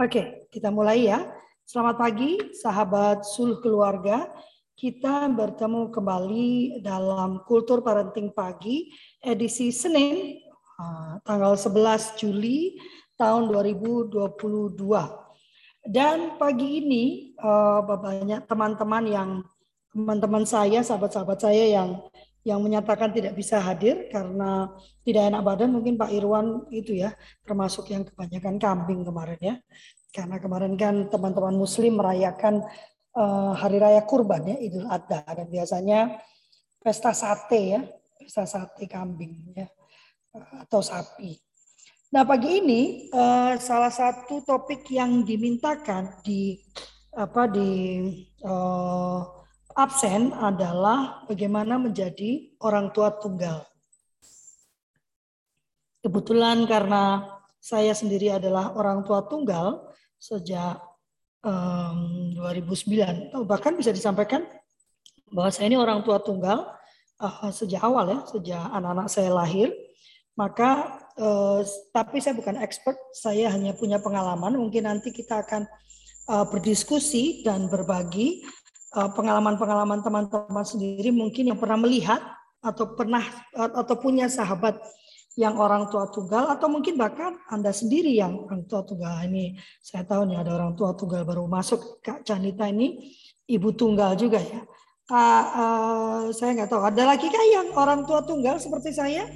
[0.00, 1.28] Oke, kita mulai ya.
[1.68, 4.32] Selamat pagi, sahabat sul keluarga.
[4.72, 8.88] Kita bertemu kembali dalam Kultur Parenting Pagi,
[9.20, 10.40] edisi Senin,
[10.80, 12.80] ah, tanggal 11 Juli
[13.20, 15.04] tahun 2022.
[15.84, 19.30] Dan pagi ini, ah, banyak teman-teman yang
[19.92, 22.00] teman-teman saya, sahabat-sahabat saya yang
[22.40, 24.72] yang menyatakan tidak bisa hadir karena
[25.04, 27.12] tidak enak badan mungkin Pak Irwan itu ya
[27.44, 29.54] termasuk yang kebanyakan kambing kemarin ya
[30.10, 32.66] karena kemarin kan teman-teman Muslim merayakan
[33.14, 36.18] uh, hari raya kurban ya Idul Adha dan biasanya
[36.82, 37.80] pesta sate ya
[38.18, 39.66] pesta sate kambing ya
[40.66, 41.34] atau sapi.
[42.10, 46.58] Nah pagi ini uh, salah satu topik yang dimintakan di
[47.14, 47.70] apa di
[48.46, 49.22] uh,
[49.74, 53.62] absen adalah bagaimana menjadi orang tua tunggal.
[56.02, 57.26] Kebetulan karena
[57.60, 59.89] saya sendiri adalah orang tua tunggal
[60.20, 60.76] sejak
[61.40, 64.44] um, 2009, atau bahkan bisa disampaikan
[65.32, 66.68] bahwa saya ini orang tua tunggal
[67.18, 69.72] uh, sejak awal ya, sejak anak-anak saya lahir.
[70.36, 74.60] Maka, uh, tapi saya bukan expert, saya hanya punya pengalaman.
[74.60, 75.64] Mungkin nanti kita akan
[76.28, 78.44] uh, berdiskusi dan berbagi
[78.90, 82.18] pengalaman-pengalaman teman-teman sendiri mungkin yang pernah melihat
[82.58, 83.22] atau pernah
[83.54, 84.82] atau punya sahabat
[85.38, 90.02] yang orang tua tunggal atau mungkin bahkan Anda sendiri yang orang tua tunggal ini saya
[90.02, 93.14] tahu nih ada orang tua tunggal baru masuk Kak Canita ini
[93.46, 94.62] ibu tunggal juga ya.
[95.10, 99.26] Uh, uh, saya nggak tahu ada lagi kah yang orang tua tunggal seperti saya?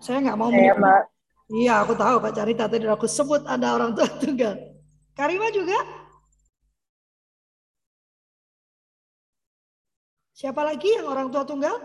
[0.00, 0.48] Saya nggak mau.
[0.48, 1.08] Saya,
[1.52, 4.56] Iya, aku tahu Kak Carita tadi aku sebut ada orang tua tunggal.
[5.12, 5.76] Karima juga?
[10.34, 11.76] Siapa lagi yang orang tua tunggal?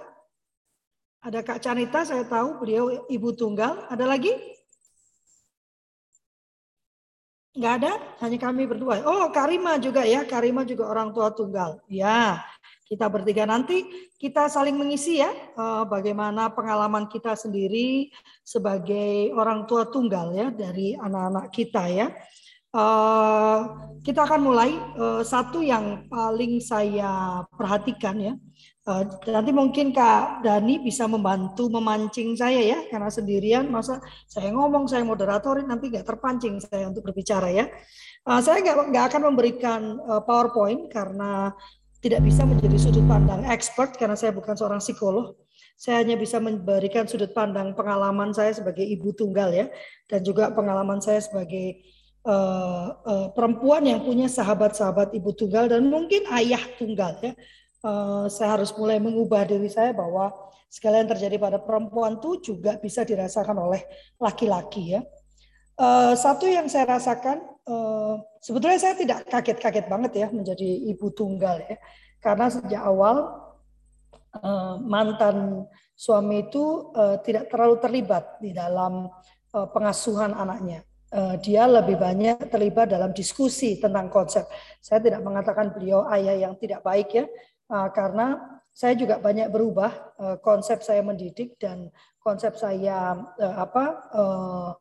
[1.20, 3.84] Ada Kak Canita, saya tahu beliau ibu tunggal.
[3.92, 4.32] Ada lagi?
[7.60, 7.92] Enggak ada,
[8.24, 9.04] hanya kami berdua.
[9.04, 11.84] Oh, Karima juga ya, Karima juga orang tua tunggal.
[11.92, 12.40] Ya,
[12.88, 13.84] kita bertiga nanti
[14.16, 18.16] kita saling mengisi ya, eh, bagaimana pengalaman kita sendiri
[18.48, 22.08] sebagai orang tua tunggal ya dari anak-anak kita ya.
[22.70, 23.66] Uh,
[24.06, 28.34] kita akan mulai uh, satu yang paling saya perhatikan ya.
[28.90, 34.90] Uh, nanti mungkin Kak Dani bisa membantu memancing saya ya, karena sendirian masa saya ngomong
[34.90, 37.70] saya moderatorin nanti nggak terpancing saya untuk berbicara ya.
[38.26, 41.54] Uh, saya nggak nggak akan memberikan uh, PowerPoint karena
[42.02, 45.38] tidak bisa menjadi sudut pandang expert karena saya bukan seorang psikolog.
[45.78, 49.70] Saya hanya bisa memberikan sudut pandang pengalaman saya sebagai ibu tunggal ya,
[50.10, 51.86] dan juga pengalaman saya sebagai
[52.26, 57.38] uh, uh, perempuan yang punya sahabat-sahabat ibu tunggal dan mungkin ayah tunggal ya.
[57.80, 60.36] Uh, saya harus mulai mengubah diri saya bahwa
[60.68, 63.82] segala yang terjadi pada perempuan itu juga bisa dirasakan oleh
[64.22, 65.02] laki-laki ya.
[65.80, 71.64] Uh, satu yang saya rasakan uh, sebetulnya saya tidak kaget-kaget banget ya menjadi ibu tunggal
[71.64, 71.80] ya
[72.20, 73.48] karena sejak awal
[74.44, 75.64] uh, mantan
[75.96, 79.08] suami itu uh, tidak terlalu terlibat di dalam
[79.56, 80.84] uh, pengasuhan anaknya
[81.42, 84.46] dia lebih banyak terlibat dalam diskusi tentang konsep.
[84.78, 87.26] Saya tidak mengatakan beliau ayah yang tidak baik ya,
[87.70, 93.86] karena saya juga banyak berubah uh, konsep saya mendidik dan konsep saya uh, apa
[94.16, 94.72] uh,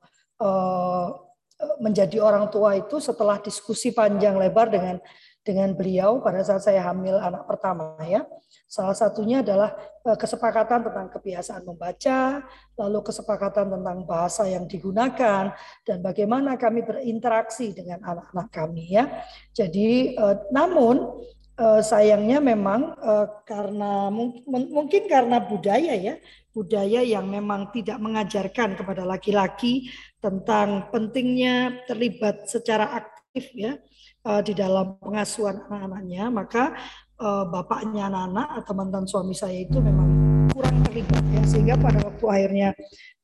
[1.83, 5.03] menjadi orang tua itu setelah diskusi panjang lebar dengan
[5.49, 8.29] dengan beliau pada saat saya hamil anak pertama ya.
[8.69, 9.73] Salah satunya adalah
[10.05, 12.45] eh, kesepakatan tentang kebiasaan membaca,
[12.77, 15.57] lalu kesepakatan tentang bahasa yang digunakan
[15.89, 19.09] dan bagaimana kami berinteraksi dengan anak-anak kami ya.
[19.57, 21.17] Jadi eh, namun
[21.59, 22.95] eh, sayangnya memang
[23.43, 24.09] karena
[24.49, 26.15] mungkin karena budaya ya,
[26.55, 33.79] budaya yang memang tidak mengajarkan kepada laki-laki tentang pentingnya terlibat secara aktif ya
[34.27, 36.75] uh, di dalam pengasuhan anak-anaknya, maka
[37.23, 40.09] uh, bapaknya anak-anak atau mantan suami saya itu memang
[40.51, 42.69] kurang terlibat ya sehingga pada waktu akhirnya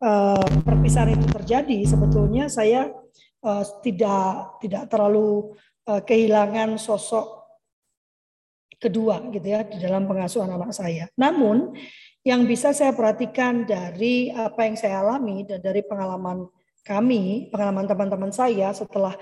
[0.04, 2.92] uh, perpisahan itu terjadi sebetulnya saya
[3.42, 5.56] uh, tidak tidak terlalu
[5.90, 7.43] uh, kehilangan sosok
[8.78, 11.08] kedua gitu ya di dalam pengasuhan anak saya.
[11.18, 11.74] Namun
[12.24, 16.48] yang bisa saya perhatikan dari apa yang saya alami dan dari pengalaman
[16.84, 19.16] kami, pengalaman teman-teman saya setelah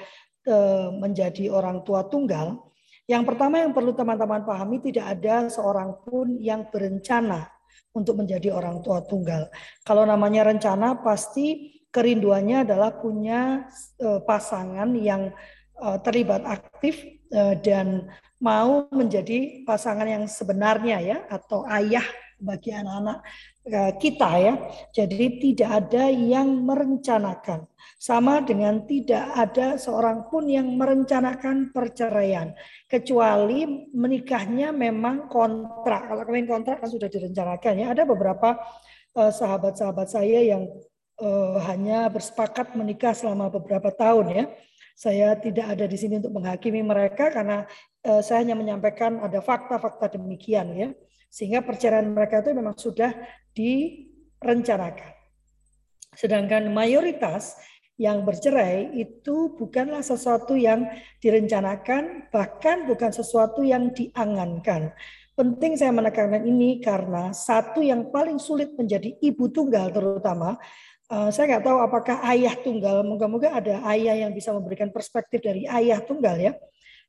[0.99, 2.72] menjadi orang tua tunggal,
[3.10, 7.50] yang pertama yang perlu teman-teman pahami tidak ada seorang pun yang berencana
[7.93, 9.50] untuk menjadi orang tua tunggal.
[9.82, 13.66] Kalau namanya rencana pasti kerinduannya adalah punya
[13.98, 15.34] e, pasangan yang
[15.76, 17.02] e, terlibat aktif
[17.64, 22.02] dan mau menjadi pasangan yang sebenarnya ya atau ayah
[22.42, 23.22] bagi anak-anak
[23.70, 24.54] eh, kita ya.
[24.90, 27.70] Jadi tidak ada yang merencanakan.
[28.02, 32.50] Sama dengan tidak ada seorang pun yang merencanakan perceraian.
[32.90, 36.10] Kecuali menikahnya memang kontrak.
[36.10, 37.86] Kalau kalian kontrak kan sudah direncanakan ya.
[37.94, 38.58] Ada beberapa
[39.14, 40.66] eh, sahabat-sahabat saya yang
[41.22, 44.44] uh, hanya bersepakat menikah selama beberapa tahun ya.
[44.92, 47.64] Saya tidak ada di sini untuk menghakimi mereka karena
[48.02, 50.88] saya hanya menyampaikan ada fakta-fakta demikian ya.
[51.32, 53.14] Sehingga perceraian mereka itu memang sudah
[53.56, 55.16] direncanakan.
[56.12, 57.56] Sedangkan mayoritas
[57.96, 60.90] yang bercerai itu bukanlah sesuatu yang
[61.25, 64.93] direncanakan, bahkan bukan sesuatu yang diangankan.
[65.32, 70.60] Penting saya menekankan ini karena satu yang paling sulit menjadi ibu tunggal terutama
[71.12, 75.69] Uh, saya nggak tahu apakah ayah tunggal, moga-moga ada ayah yang bisa memberikan perspektif dari
[75.69, 76.56] ayah tunggal ya.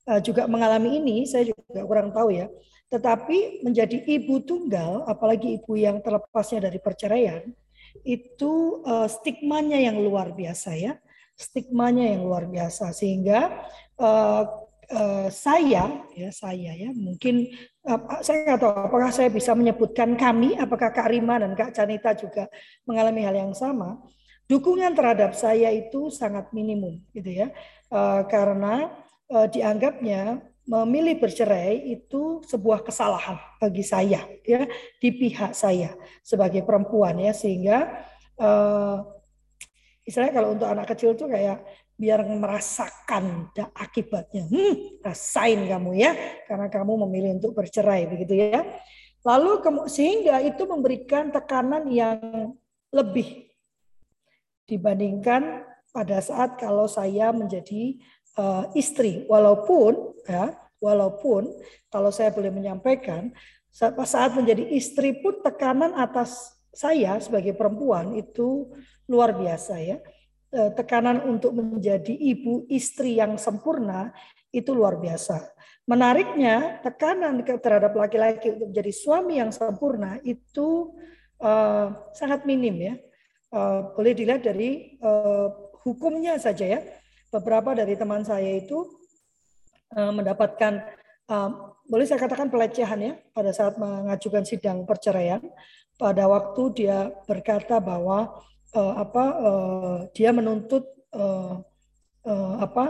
[0.03, 2.51] Uh, juga mengalami ini, saya juga kurang tahu ya.
[2.91, 7.41] Tetapi menjadi ibu tunggal, apalagi ibu yang terlepasnya dari perceraian,
[8.03, 10.99] itu uh, stigmanya yang luar biasa ya.
[11.33, 13.65] Stigmanya yang luar biasa sehingga
[13.97, 14.43] uh,
[14.91, 17.49] uh, saya ya saya ya mungkin
[17.87, 22.13] uh, saya nggak tahu apakah saya bisa menyebutkan kami apakah Kak Rima dan Kak Canita
[22.17, 22.49] juga
[22.85, 24.01] mengalami hal yang sama
[24.45, 27.47] dukungan terhadap saya itu sangat minimum gitu ya
[27.89, 28.91] uh, karena
[29.31, 34.63] uh, dianggapnya memilih bercerai itu sebuah kesalahan bagi saya ya
[35.03, 35.91] di pihak saya
[36.23, 38.07] sebagai perempuan ya sehingga
[38.39, 39.03] uh,
[40.07, 44.49] istilahnya kalau untuk anak kecil tuh kayak biar merasakan akibatnya.
[44.49, 46.11] Hmm, rasain kamu ya,
[46.49, 48.65] karena kamu memilih untuk bercerai begitu ya.
[49.23, 52.19] Lalu sehingga itu memberikan tekanan yang
[52.91, 53.47] lebih
[54.67, 58.01] dibandingkan pada saat kalau saya menjadi
[58.37, 61.49] uh, istri, walaupun ya, walaupun
[61.89, 63.33] kalau saya boleh menyampaikan
[63.73, 68.69] saat, saat menjadi istri pun tekanan atas saya sebagai perempuan itu
[69.05, 69.97] luar biasa ya
[70.53, 74.13] Eh, tekanan untuk menjadi ibu istri yang sempurna
[74.53, 75.49] itu luar biasa.
[75.89, 80.93] Menariknya, tekanan terhadap laki-laki untuk menjadi suami yang sempurna itu
[81.41, 82.95] uh, sangat minim ya.
[83.49, 85.49] Uh, boleh dilihat dari uh,
[85.81, 86.81] hukumnya saja ya.
[87.33, 88.85] Beberapa dari teman saya itu
[89.97, 90.85] uh, mendapatkan
[91.33, 91.49] uh,
[91.89, 95.41] boleh saya katakan pelecehan ya pada saat mengajukan sidang perceraian
[95.97, 98.37] pada waktu dia berkata bahwa
[98.73, 101.61] uh, apa uh, dia menuntut uh,
[102.25, 102.85] uh, apa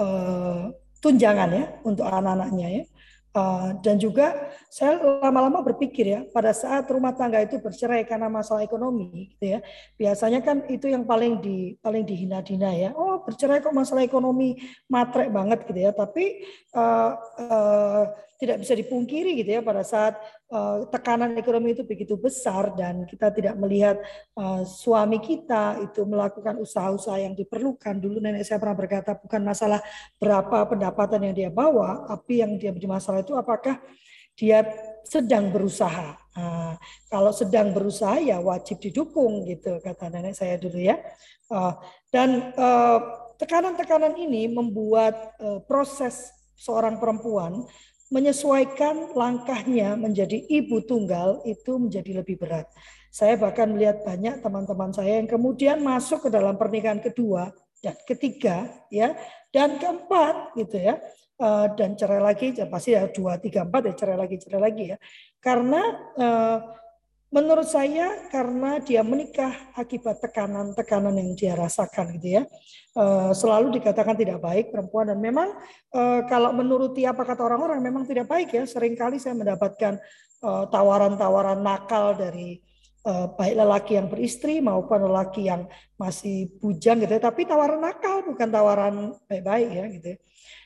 [0.00, 0.72] uh,
[1.02, 2.84] tunjangan ya untuk anak-anaknya ya.
[3.32, 8.60] Uh, dan juga saya lama-lama berpikir ya pada saat rumah tangga itu bercerai karena masalah
[8.60, 9.64] ekonomi gitu ya
[9.96, 12.90] biasanya kan itu yang paling di paling dihina-hina ya.
[12.92, 15.96] Oh bercerai kok masalah ekonomi matre banget gitu ya.
[15.96, 16.44] Tapi
[16.76, 18.04] uh, uh,
[18.42, 20.18] tidak bisa dipungkiri gitu ya pada saat
[20.50, 24.02] uh, tekanan ekonomi itu begitu besar dan kita tidak melihat
[24.34, 28.02] uh, suami kita itu melakukan usaha-usaha yang diperlukan.
[28.02, 29.78] Dulu nenek saya pernah berkata bukan masalah
[30.18, 33.78] berapa pendapatan yang dia bawa, tapi yang dia menjadi masalah itu apakah
[34.34, 34.66] dia
[35.06, 36.18] sedang berusaha.
[36.34, 36.74] Nah,
[37.06, 40.98] kalau sedang berusaha ya wajib didukung gitu kata nenek saya dulu ya.
[41.46, 41.78] Uh,
[42.10, 42.50] dan
[43.38, 45.38] tekanan-tekanan ini membuat
[45.70, 47.66] proses seorang perempuan
[48.12, 52.68] menyesuaikan langkahnya menjadi ibu tunggal itu menjadi lebih berat.
[53.08, 57.48] Saya bahkan melihat banyak teman-teman saya yang kemudian masuk ke dalam pernikahan kedua
[57.80, 59.16] dan ketiga ya
[59.48, 61.00] dan keempat gitu ya
[61.40, 64.84] eh, dan cerai lagi ya pasti ya dua tiga empat ya cerai lagi cerai lagi
[64.94, 64.96] ya
[65.42, 65.82] karena
[66.14, 66.58] eh,
[67.32, 72.42] menurut saya karena dia menikah akibat tekanan-tekanan yang dia rasakan gitu ya.
[72.92, 75.48] Eh, selalu dikatakan tidak baik perempuan dan memang
[75.96, 78.68] eh, kalau menuruti apa kata orang-orang memang tidak baik ya.
[78.68, 79.96] Seringkali saya mendapatkan
[80.44, 82.60] eh, tawaran-tawaran nakal dari
[83.02, 85.66] baik lelaki yang beristri maupun lelaki yang
[85.98, 87.18] masih bujang gitu ya.
[87.18, 88.94] Tapi tawaran nakal bukan tawaran
[89.26, 90.08] baik-baik ya gitu.
[90.14, 90.18] Ya.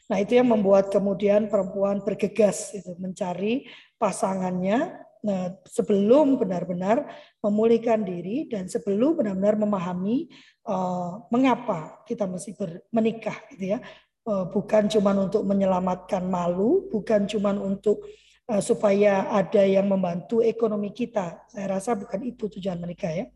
[0.07, 7.03] Nah, itu yang membuat kemudian perempuan bergegas itu mencari pasangannya Nah, sebelum benar-benar
[7.43, 10.31] memulihkan diri dan sebelum benar-benar memahami
[10.71, 13.83] uh, mengapa kita mesti ber, menikah, gitu ya,
[14.31, 18.07] uh, bukan cuma untuk menyelamatkan malu, bukan cuma untuk
[18.47, 21.43] uh, supaya ada yang membantu ekonomi kita.
[21.51, 23.27] Saya rasa bukan itu tujuan menikah ya.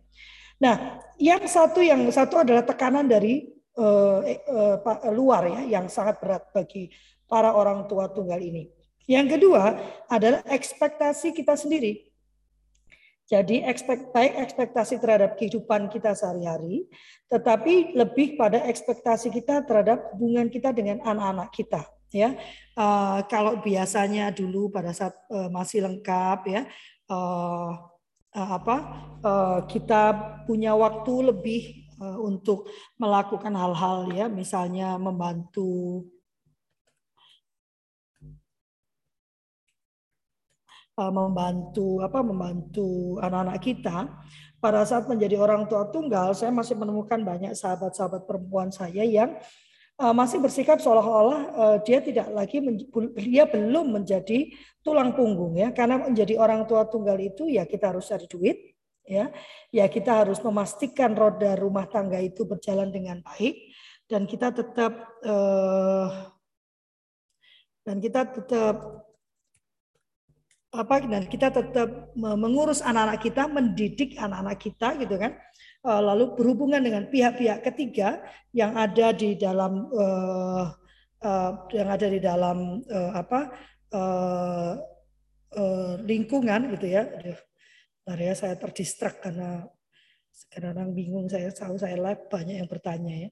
[0.62, 3.50] Nah, yang satu yang satu adalah tekanan dari
[3.82, 6.86] uh, uh, luar ya, yang sangat berat bagi
[7.26, 8.79] para orang tua tunggal ini.
[9.10, 9.74] Yang kedua
[10.06, 12.06] adalah ekspektasi kita sendiri.
[13.26, 13.62] Jadi
[14.10, 16.86] baik ekspektasi terhadap kehidupan kita sehari-hari,
[17.30, 21.82] tetapi lebih pada ekspektasi kita terhadap hubungan kita dengan anak-anak kita.
[22.10, 22.34] Ya,
[22.74, 26.62] uh, kalau biasanya dulu pada saat uh, masih lengkap ya,
[27.06, 27.70] uh,
[28.30, 28.76] apa
[29.66, 30.14] kita
[30.46, 31.62] punya waktu lebih
[32.22, 36.06] untuk melakukan hal-hal ya misalnya membantu
[41.08, 43.96] membantu apa membantu anak-anak kita.
[44.60, 49.40] Pada saat menjadi orang tua tunggal, saya masih menemukan banyak sahabat-sahabat perempuan saya yang
[49.96, 52.60] uh, masih bersikap seolah-olah uh, dia tidak lagi
[53.16, 54.52] dia belum menjadi
[54.84, 55.72] tulang punggung ya.
[55.72, 58.76] Karena menjadi orang tua tunggal itu ya kita harus cari duit
[59.08, 59.32] ya.
[59.72, 63.72] Ya kita harus memastikan roda rumah tangga itu berjalan dengan baik
[64.12, 64.92] dan kita tetap
[67.80, 68.76] dan kita tetap
[70.70, 75.34] apa dan kita tetap mengurus anak-anak kita, mendidik anak-anak kita gitu kan.
[75.80, 78.20] Eh, lalu berhubungan dengan pihak-pihak ketiga
[78.52, 80.68] yang ada di dalam uh,
[81.24, 83.40] uh, yang ada di dalam uh, apa
[83.88, 84.76] uh,
[85.56, 87.08] uh, lingkungan gitu ya.
[87.08, 87.40] Aduh,
[88.12, 89.64] ya saya terdistrak karena
[90.52, 93.28] kadang bingung saya tahu saya live banyak yang bertanya ya.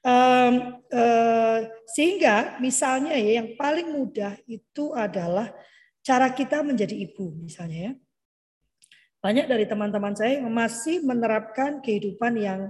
[0.00, 5.52] Um, uh, sehingga misalnya ya yang paling mudah itu adalah
[6.00, 7.92] cara kita menjadi ibu misalnya ya.
[9.20, 12.60] Banyak dari teman-teman saya yang masih menerapkan kehidupan yang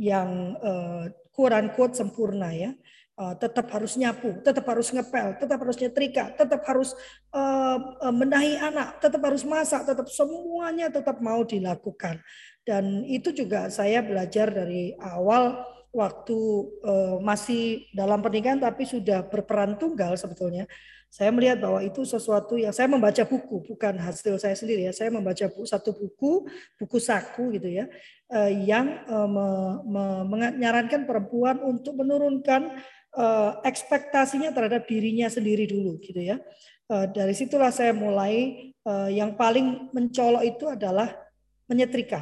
[0.00, 2.72] yang uh, quote quote sempurna ya.
[3.14, 6.98] Uh, tetap harus nyapu, tetap harus ngepel, tetap harus nyetrika, tetap harus
[7.30, 12.18] uh, uh, menahi anak, tetap harus masak, tetap semuanya tetap mau dilakukan.
[12.66, 15.62] Dan itu juga saya belajar dari awal
[15.94, 16.38] waktu
[16.82, 20.66] uh, masih dalam pernikahan tapi sudah berperan tunggal sebetulnya
[21.14, 24.92] saya melihat bahwa itu sesuatu yang saya membaca buku, bukan hasil saya sendiri ya.
[24.92, 27.86] Saya membaca buku, satu buku, buku saku gitu ya,
[28.34, 29.30] eh, yang eh,
[30.26, 32.66] menyarankan perempuan untuk menurunkan
[33.14, 36.42] eh, ekspektasinya terhadap dirinya sendiri dulu gitu ya.
[36.90, 38.68] Dari situlah saya mulai
[39.08, 41.16] yang paling mencolok itu adalah
[41.64, 42.20] menyetrika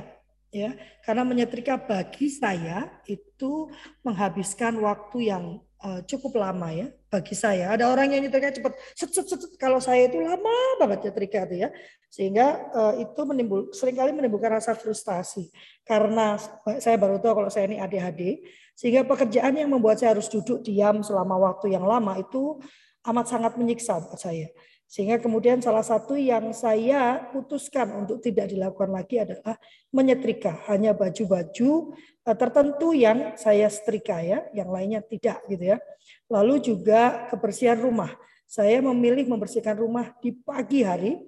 [0.55, 0.71] ya
[1.03, 3.67] karena menyetrika bagi saya itu
[4.07, 5.59] menghabiskan waktu yang
[6.07, 7.75] cukup lama ya bagi saya.
[7.75, 11.67] Ada orang yang nyetrika cepat, set, set, set, Kalau saya itu lama banget nyetrika itu
[11.67, 11.69] ya,
[12.07, 15.51] sehingga uh, itu menimbul sering kali menimbulkan rasa frustasi
[15.83, 16.39] karena
[16.79, 18.47] saya baru tahu kalau saya ini ADHD,
[18.79, 22.63] sehingga pekerjaan yang membuat saya harus duduk diam selama waktu yang lama itu
[23.11, 24.47] amat sangat menyiksa buat saya.
[24.93, 29.57] Sehingga kemudian salah satu yang saya putuskan untuk tidak dilakukan lagi adalah
[29.89, 30.69] menyetrika.
[30.69, 31.97] Hanya baju-baju
[32.29, 35.81] eh, tertentu yang saya setrika ya, yang lainnya tidak gitu ya.
[36.29, 38.13] Lalu juga kebersihan rumah.
[38.45, 41.25] Saya memilih membersihkan rumah di pagi hari,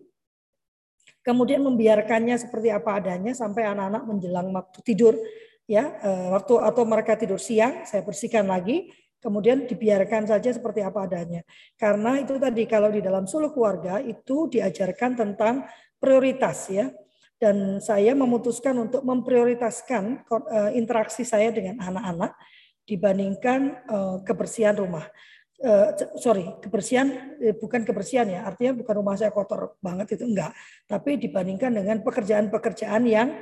[1.24, 5.16] kemudian membiarkannya seperti apa adanya sampai anak-anak menjelang waktu tidur
[5.64, 8.92] ya, eh, waktu atau mereka tidur siang, saya bersihkan lagi
[9.24, 11.40] kemudian dibiarkan saja seperti apa adanya.
[11.80, 15.64] Karena itu tadi kalau di dalam suluk keluarga itu diajarkan tentang
[15.96, 16.92] prioritas ya.
[17.40, 22.36] Dan saya memutuskan untuk memprioritaskan eh, interaksi saya dengan anak-anak
[22.84, 25.08] dibandingkan eh, kebersihan rumah.
[25.64, 30.52] Uh, sorry, kebersihan bukan kebersihan ya, artinya bukan rumah saya kotor banget itu enggak,
[30.84, 33.38] tapi dibandingkan dengan pekerjaan-pekerjaan yang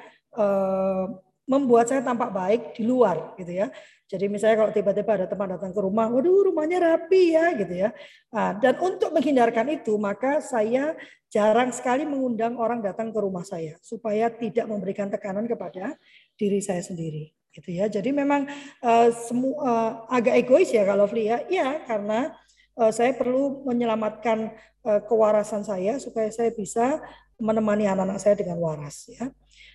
[1.49, 3.67] membuat saya tampak baik di luar gitu ya.
[4.13, 7.97] Jadi misalnya kalau tiba-tiba ada teman datang ke rumah, waduh rumahnya rapi ya gitu ya.
[8.29, 10.93] Nah, dan untuk menghindarkan itu maka saya
[11.33, 15.97] jarang sekali mengundang orang datang ke rumah saya supaya tidak memberikan tekanan kepada
[16.37, 17.89] diri saya sendiri gitu ya.
[17.89, 18.45] Jadi memang
[18.85, 21.41] uh, semua uh, agak egois ya kalau Fli ya.
[21.49, 22.37] Iya karena
[22.77, 24.53] uh, saya perlu menyelamatkan
[24.85, 27.01] uh, kewarasan saya supaya saya bisa
[27.41, 29.33] menemani anak-anak saya dengan waras ya.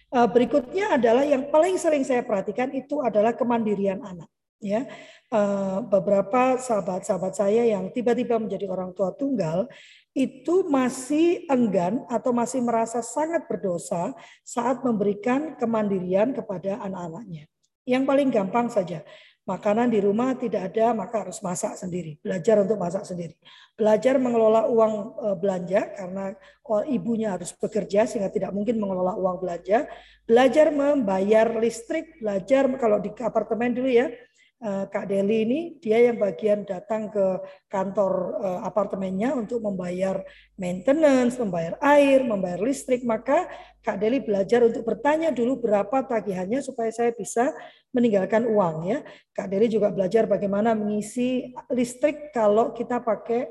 [0.07, 4.31] Eh, berikutnya adalah yang paling sering saya perhatikan itu adalah kemandirian anak.
[4.57, 4.89] Ya,
[5.29, 9.69] eh, beberapa sahabat-sahabat saya yang tiba-tiba menjadi orang tua tunggal
[10.17, 17.45] itu masih enggan atau masih merasa sangat berdosa saat memberikan kemandirian kepada anak-anaknya.
[17.85, 19.05] Yang paling gampang saja,
[19.47, 22.19] Makanan di rumah tidak ada, maka harus masak sendiri.
[22.19, 23.39] Belajar untuk masak sendiri.
[23.79, 26.25] Belajar mengelola uang eh, belanja karena
[26.67, 29.87] oh, ibunya harus bekerja sehingga tidak mungkin mengelola uang belanja.
[30.27, 34.26] Belajar membayar listrik, belajar kalau di apartemen dulu ya, Eh,
[34.57, 40.25] Kak Deli ini dia yang bagian datang ke kantor eh, apartemennya untuk membayar
[40.57, 43.05] maintenance, membayar air, membayar listrik.
[43.05, 43.45] Maka
[43.85, 47.53] Kak Deli belajar untuk bertanya dulu berapa tagihannya supaya saya bisa
[47.93, 49.05] meninggalkan uang ya.
[49.37, 53.45] Kak Deli juga belajar bagaimana mengisi listrik kalau kita pakai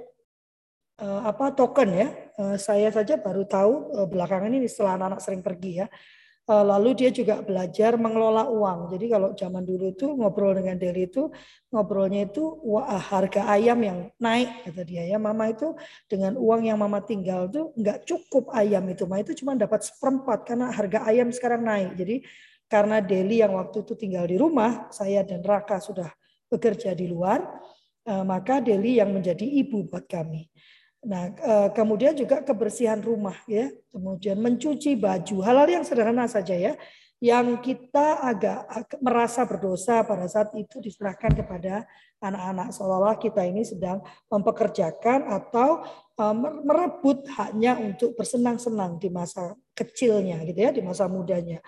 [0.98, 2.08] eh, apa token ya.
[2.58, 5.90] Saya saja baru tahu belakangan ini setelah anak-anak sering pergi ya Eh,
[6.46, 8.94] lalu dia juga belajar mengelola uang.
[8.94, 11.26] Jadi kalau zaman dulu itu ngobrol dengan Deli itu
[11.74, 15.18] ngobrolnya itu wah, harga ayam yang naik kata dia ya.
[15.18, 15.74] Mama itu
[16.06, 19.02] dengan uang yang mama tinggal tuh nggak cukup ayam itu.
[19.10, 21.98] Mama itu cuma dapat seperempat karena harga ayam sekarang naik.
[21.98, 22.22] Jadi
[22.70, 26.10] karena Deli yang waktu itu tinggal di rumah, saya dan Raka sudah
[26.46, 27.42] bekerja di luar,
[28.06, 30.46] eh, maka Deli yang menjadi ibu buat kami.
[31.06, 31.30] Nah,
[31.70, 36.74] kemudian juga kebersihan rumah ya, kemudian mencuci baju, hal-hal yang sederhana saja ya,
[37.22, 38.68] yang kita agak
[39.00, 41.88] merasa berdosa pada saat itu diserahkan kepada
[42.20, 45.80] anak-anak seolah-olah kita ini sedang mempekerjakan atau
[46.18, 46.34] eh,
[46.66, 51.64] merebut haknya untuk bersenang-senang di masa kecilnya gitu ya, di masa mudanya.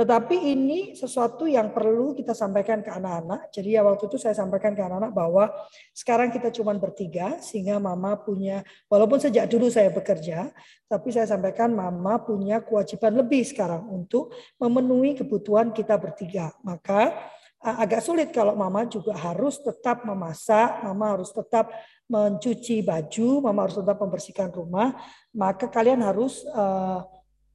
[0.00, 3.52] Tetapi ini sesuatu yang perlu kita sampaikan ke anak-anak.
[3.52, 5.52] Jadi ya waktu itu saya sampaikan ke anak-anak bahwa
[5.92, 10.56] sekarang kita cuma bertiga sehingga mama punya walaupun sejak dulu saya bekerja,
[10.88, 16.48] tapi saya sampaikan mama punya kewajiban lebih sekarang untuk memenuhi kebutuhan kita bertiga.
[16.64, 17.20] Maka
[17.60, 21.68] agak sulit kalau mama juga harus tetap memasak, mama harus tetap
[22.08, 24.96] mencuci baju, mama harus tetap membersihkan rumah,
[25.36, 27.04] maka kalian harus uh,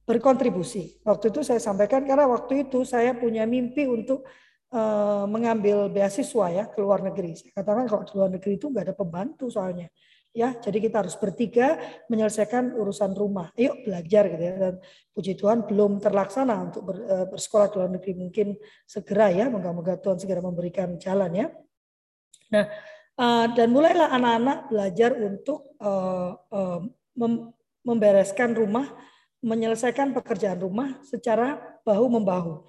[0.06, 1.02] berkontribusi.
[1.02, 4.22] Waktu itu saya sampaikan karena waktu itu saya punya mimpi untuk
[4.70, 7.34] uh, mengambil beasiswa ya ke luar negeri.
[7.34, 9.90] Saya katakan kalau di luar negeri itu nggak ada pembantu soalnya.
[10.36, 11.80] Ya, jadi kita harus bertiga
[12.12, 13.50] menyelesaikan urusan rumah.
[13.56, 14.54] Ayo belajar gitu ya.
[14.54, 14.74] Dan
[15.16, 18.46] puji Tuhan belum terlaksana untuk ber, uh, bersekolah ke luar negeri mungkin
[18.86, 19.50] segera ya.
[19.50, 21.46] Moga-moga Tuhan segera memberikan jalan ya.
[22.54, 22.68] Nah,
[23.18, 25.74] uh, dan mulailah anak-anak belajar untuk
[27.16, 27.32] mem
[27.86, 28.90] membereskan rumah
[29.46, 32.66] menyelesaikan pekerjaan rumah secara bahu membahu.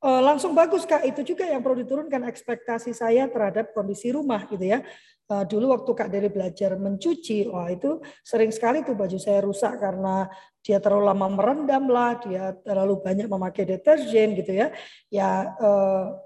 [0.00, 4.64] Uh, langsung bagus kak itu juga yang perlu diturunkan ekspektasi saya terhadap kondisi rumah gitu
[4.64, 4.80] ya.
[5.28, 9.76] Uh, dulu waktu kak Deli belajar mencuci, wah itu sering sekali tuh baju saya rusak
[9.76, 10.24] karena
[10.64, 14.72] dia terlalu lama merendam lah, dia terlalu banyak memakai deterjen gitu ya.
[15.12, 16.16] Ya uh,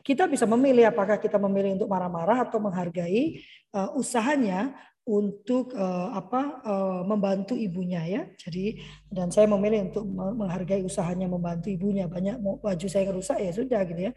[0.00, 3.44] kita bisa memilih apakah kita memilih untuk marah-marah atau menghargai
[3.92, 4.72] usahanya
[5.04, 8.22] untuk uh, apa uh, membantu ibunya ya.
[8.40, 8.80] Jadi
[9.12, 12.08] dan saya memilih untuk menghargai usahanya membantu ibunya.
[12.08, 14.12] Banyak mau baju saya rusak ya sudah gitu ya.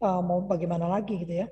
[0.00, 1.46] Uh, mau bagaimana lagi gitu ya.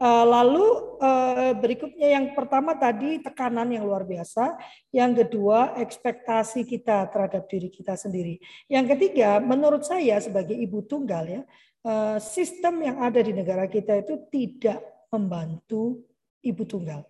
[0.00, 0.64] Uh, lalu
[1.04, 4.56] uh, berikutnya yang pertama tadi tekanan yang luar biasa,
[4.88, 8.40] yang kedua ekspektasi kita terhadap diri kita sendiri.
[8.72, 11.42] Yang ketiga, menurut saya sebagai ibu tunggal ya,
[11.84, 14.80] uh, sistem yang ada di negara kita itu tidak
[15.12, 16.00] membantu
[16.40, 17.09] ibu tunggal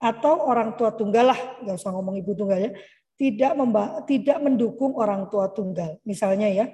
[0.00, 2.72] atau orang tua tunggal lah, nggak usah ngomong ibu tunggal ya,
[3.20, 6.00] tidak memba tidak mendukung orang tua tunggal.
[6.08, 6.66] Misalnya ya,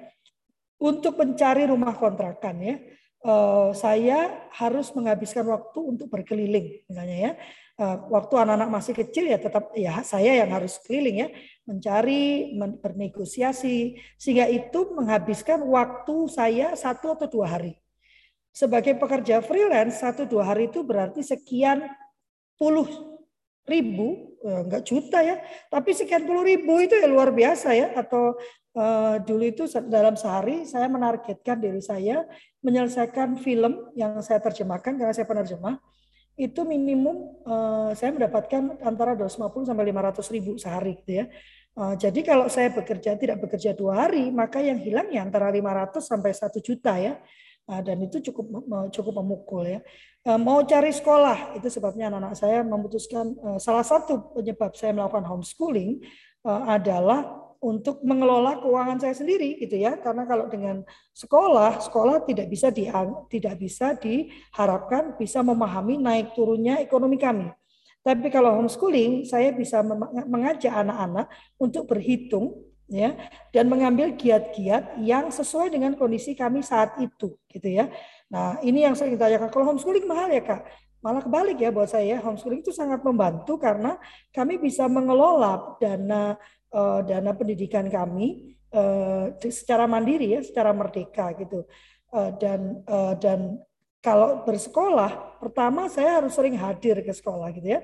[0.79, 2.75] untuk mencari rumah kontrakan ya,
[3.27, 7.33] eh, saya harus menghabiskan waktu untuk berkeliling, misalnya ya.
[7.77, 11.29] Eh, waktu anak-anak masih kecil ya tetap ya saya yang harus keliling ya,
[11.67, 17.77] mencari, bernegosiasi, sehingga itu menghabiskan waktu saya satu atau dua hari.
[18.49, 21.85] Sebagai pekerja freelance, satu dua hari itu berarti sekian
[22.57, 23.16] puluh
[23.67, 25.35] ribu, enggak ya, juta ya,
[25.67, 27.91] tapi sekian puluh ribu itu ya luar biasa ya.
[27.99, 28.39] Atau
[28.79, 32.23] uh, dulu itu dalam sehari saya menargetkan diri saya
[32.63, 35.77] menyelesaikan film yang saya terjemahkan karena saya penerjemah
[36.37, 41.25] itu minimum uh, saya mendapatkan antara 250 sampai 500 ribu sehari gitu ya.
[41.77, 45.97] Uh, jadi kalau saya bekerja tidak bekerja dua hari, maka yang hilang ya antara 500
[46.01, 47.17] sampai 1 juta ya.
[47.67, 48.63] Uh, dan itu cukup
[48.95, 49.83] cukup memukul ya.
[50.27, 55.23] Eh, mau cari sekolah itu sebabnya anak-anak saya memutuskan eh, salah satu penyebab saya melakukan
[55.23, 56.03] homeschooling
[56.47, 57.27] adalah
[57.59, 62.87] untuk mengelola keuangan saya sendiri gitu ya karena kalau dengan sekolah sekolah tidak bisa di,
[63.27, 67.51] tidak bisa diharapkan bisa memahami naik turunnya ekonomi kami
[68.05, 69.83] tapi kalau homeschooling saya bisa
[70.29, 71.27] mengajak anak-anak
[71.59, 73.15] untuk berhitung ya
[73.51, 77.91] dan mengambil giat-giat yang sesuai dengan kondisi kami saat itu gitu ya
[78.27, 79.49] Nah, ini yang saya tanyakan.
[79.51, 80.67] Kalau homeschooling mahal ya, Kak?
[80.99, 82.19] Malah kebalik ya buat saya.
[82.19, 83.95] Homeschooling itu sangat membantu karena
[84.35, 86.35] kami bisa mengelola dana
[86.75, 91.63] uh, dana pendidikan kami uh, secara mandiri ya, secara merdeka gitu.
[92.11, 93.63] Uh, dan uh, dan
[94.03, 97.81] kalau bersekolah, pertama saya harus sering hadir ke sekolah gitu ya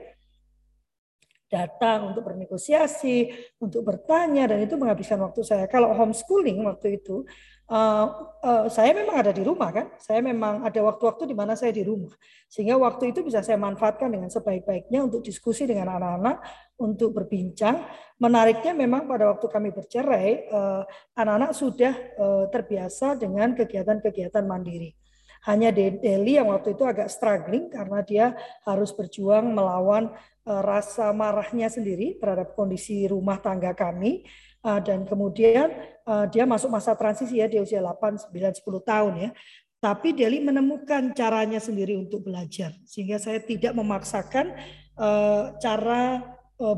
[1.53, 3.29] datang untuk bernegosiasi,
[3.61, 5.69] untuk bertanya, dan itu menghabiskan waktu saya.
[5.69, 7.21] Kalau homeschooling waktu itu,
[7.69, 11.69] uh, uh, saya memang ada di rumah kan, saya memang ada waktu-waktu di mana saya
[11.69, 12.17] di rumah,
[12.49, 16.41] sehingga waktu itu bisa saya manfaatkan dengan sebaik-baiknya untuk diskusi dengan anak-anak,
[16.81, 17.85] untuk berbincang.
[18.17, 20.87] Menariknya memang pada waktu kami bercerai, anak
[21.33, 25.02] anak-anak sudah uh, terbiasa dengan kegiatan-kegiatan mandiri.
[25.43, 28.25] Hanya Deli yang waktu itu agak struggling karena dia
[28.63, 34.23] harus berjuang melawan rasa marahnya sendiri terhadap kondisi rumah tangga kami
[34.63, 35.71] dan kemudian
[36.31, 39.29] dia masuk masa transisi ya di usia 8, 9, 10 tahun ya.
[39.83, 44.55] Tapi Deli menemukan caranya sendiri untuk belajar sehingga saya tidak memaksakan
[45.59, 46.23] cara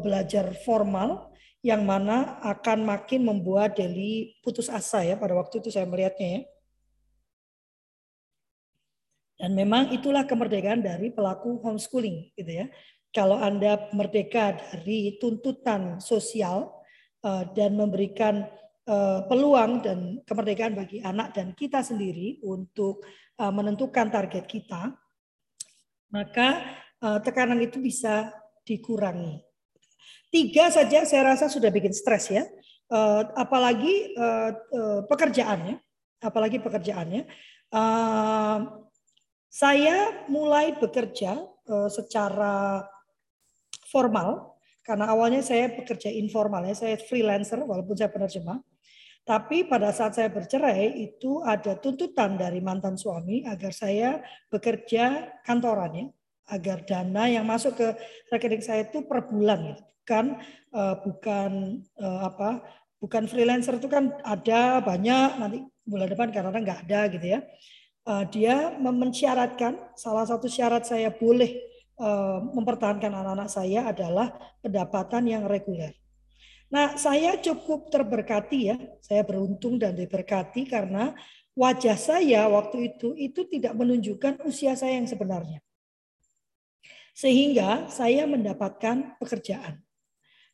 [0.02, 1.30] belajar formal
[1.62, 6.42] yang mana akan makin membuat Deli putus asa ya pada waktu itu saya melihatnya ya.
[9.36, 12.66] Dan memang itulah kemerdekaan dari pelaku homeschooling gitu ya.
[13.12, 16.72] Kalau Anda merdeka dari tuntutan sosial
[17.24, 18.48] eh, dan memberikan
[18.88, 23.04] eh, peluang dan kemerdekaan bagi anak dan kita sendiri untuk
[23.40, 24.96] eh, menentukan target kita,
[26.12, 26.80] maka
[27.22, 28.34] tekanan itu bisa
[28.66, 29.38] dikurangi.
[30.32, 32.42] Tiga saja saya rasa sudah bikin stres ya,
[33.38, 34.16] apalagi
[35.06, 35.78] pekerjaannya,
[36.24, 37.30] apalagi pekerjaannya.
[39.56, 41.40] Saya mulai bekerja
[41.72, 42.84] uh, secara
[43.88, 48.60] formal karena awalnya saya bekerja informal ya, saya freelancer walaupun saya penerjemah.
[49.24, 54.20] Tapi pada saat saya bercerai itu ada tuntutan dari mantan suami agar saya
[54.52, 56.06] bekerja kantoran ya,
[56.52, 57.88] agar dana yang masuk ke
[58.36, 60.26] rekening saya itu per bulan ya, bukan
[60.76, 61.52] uh, bukan
[61.96, 62.60] uh, apa
[63.00, 67.42] bukan freelancer itu kan ada banyak nanti bulan depan karena nggak ada gitu ya.
[68.06, 71.58] Eh, dia mensyaratkan salah satu syarat saya boleh
[71.98, 74.30] eh, mempertahankan anak-anak saya adalah
[74.62, 75.90] pendapatan yang reguler.
[76.70, 78.78] Nah, saya cukup terberkati ya.
[79.02, 81.18] Saya beruntung dan diberkati karena
[81.58, 85.66] wajah saya waktu itu itu tidak menunjukkan usia saya yang sebenarnya.
[87.18, 89.82] Sehingga saya mendapatkan pekerjaan.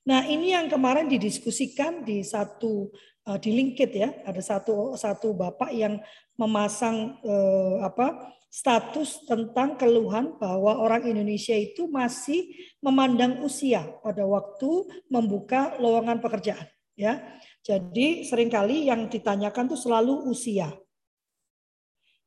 [0.07, 2.95] Nah, ini yang kemarin didiskusikan di satu
[3.27, 6.01] uh, di LinkedIn ya, ada satu satu bapak yang
[6.39, 12.51] memasang uh, apa status tentang keluhan bahwa orang Indonesia itu masih
[12.83, 16.67] memandang usia pada waktu membuka lowongan pekerjaan
[16.99, 17.21] ya.
[17.61, 20.73] Jadi sering kali yang ditanyakan tuh selalu usia.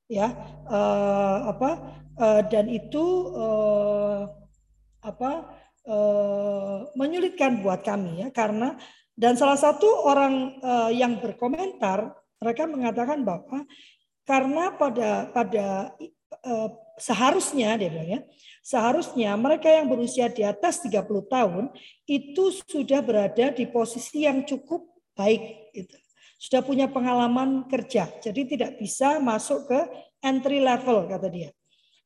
[0.05, 0.29] Ya,
[0.69, 1.71] uh, apa
[2.21, 4.29] uh, dan itu uh,
[5.05, 5.61] apa
[6.97, 8.73] menyulitkan buat kami ya karena
[9.15, 13.63] dan salah satu orang uh, yang berkomentar mereka mengatakan bahwa
[14.27, 15.67] karena pada pada
[16.43, 18.21] uh, seharusnya dia bilang ya
[18.65, 21.65] seharusnya mereka yang berusia di atas 30 tahun
[22.09, 25.97] itu sudah berada di posisi yang cukup baik gitu.
[26.41, 28.09] Sudah punya pengalaman kerja.
[28.21, 29.81] Jadi tidak bisa masuk ke
[30.21, 31.51] entry level kata dia.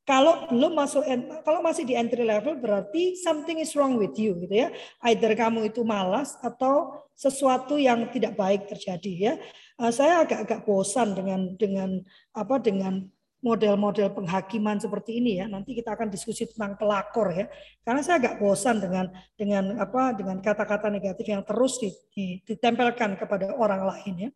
[0.09, 1.05] Kalau belum masuk,
[1.45, 4.73] kalau masih di entry level berarti something is wrong with you gitu ya.
[5.05, 9.33] Either kamu itu malas atau sesuatu yang tidak baik terjadi ya.
[9.77, 12.01] Eh, saya agak-agak bosan dengan dengan
[12.33, 13.05] apa dengan
[13.45, 15.47] model-model penghakiman seperti ini ya.
[15.47, 17.45] Nanti kita akan diskusi tentang pelakor ya.
[17.85, 21.77] Karena saya agak bosan dengan dengan apa dengan kata-kata negatif yang terus
[22.49, 24.31] ditempelkan kepada orang lain ya.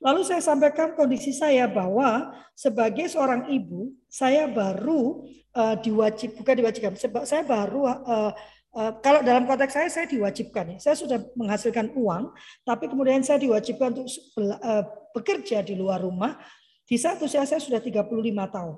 [0.00, 6.96] Lalu saya sampaikan kondisi saya bahwa sebagai seorang ibu, saya baru uh, diwajib bukan diwajibkan,
[6.96, 8.32] sebab saya baru uh,
[8.72, 10.78] uh, kalau dalam konteks saya saya diwajibkan ya.
[10.80, 12.32] Saya sudah menghasilkan uang,
[12.64, 14.08] tapi kemudian saya diwajibkan untuk
[14.40, 16.40] uh, bekerja di luar rumah.
[16.88, 18.08] Di saat usia saya sudah 35
[18.50, 18.76] tahun.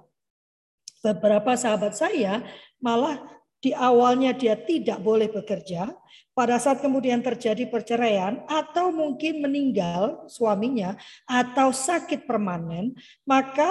[1.03, 2.43] Beberapa sahabat saya
[2.83, 3.23] malah
[3.63, 5.95] di awalnya dia tidak boleh bekerja,
[6.35, 10.99] pada saat kemudian terjadi perceraian atau mungkin meninggal suaminya
[11.29, 13.69] atau sakit permanen, maka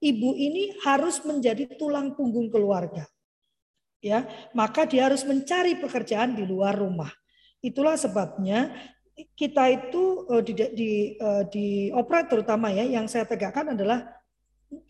[0.00, 3.04] ibu ini harus menjadi tulang punggung keluarga.
[4.04, 7.08] Ya, maka dia harus mencari pekerjaan di luar rumah.
[7.64, 8.68] Itulah sebabnya
[9.32, 14.04] kita itu eh, di, di, eh, di operat terutama ya yang saya tegakkan adalah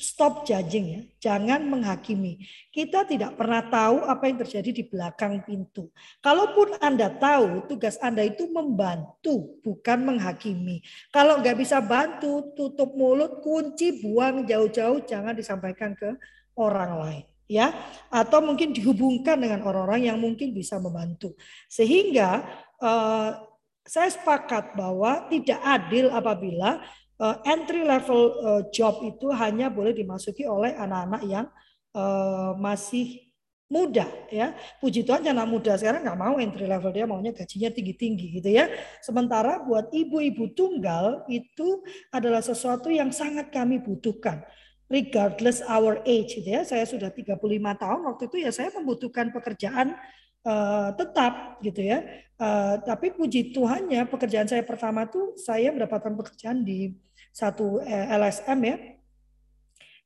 [0.01, 2.41] stop judging ya, jangan menghakimi.
[2.73, 5.93] Kita tidak pernah tahu apa yang terjadi di belakang pintu.
[6.25, 10.81] Kalaupun Anda tahu, tugas Anda itu membantu, bukan menghakimi.
[11.13, 16.17] Kalau nggak bisa bantu, tutup mulut, kunci, buang jauh-jauh, jangan disampaikan ke
[16.57, 17.77] orang lain ya
[18.09, 21.37] atau mungkin dihubungkan dengan orang-orang yang mungkin bisa membantu
[21.69, 22.41] sehingga
[22.81, 23.37] uh,
[23.85, 26.81] saya sepakat bahwa tidak adil apabila
[27.21, 31.47] uh, entry level uh, job itu hanya boleh dimasuki oleh anak-anak yang
[31.95, 33.25] uh, masih
[33.71, 34.53] muda ya.
[34.79, 38.51] Puji Tuhan anak muda sekarang nggak mau entry level dia maunya gajinya tinggi tinggi gitu
[38.53, 38.69] ya.
[39.01, 41.83] Sementara buat ibu-ibu tunggal itu
[42.15, 44.45] adalah sesuatu yang sangat kami butuhkan.
[44.93, 46.63] Regardless our age gitu ya.
[46.63, 47.41] Saya sudah 35
[47.81, 49.97] tahun waktu itu ya saya membutuhkan pekerjaan
[50.45, 52.05] uh, tetap gitu ya.
[52.35, 56.93] Uh, tapi puji Tuhannya pekerjaan saya pertama tuh saya mendapatkan pekerjaan di
[57.35, 58.77] satu eh, LSM ya.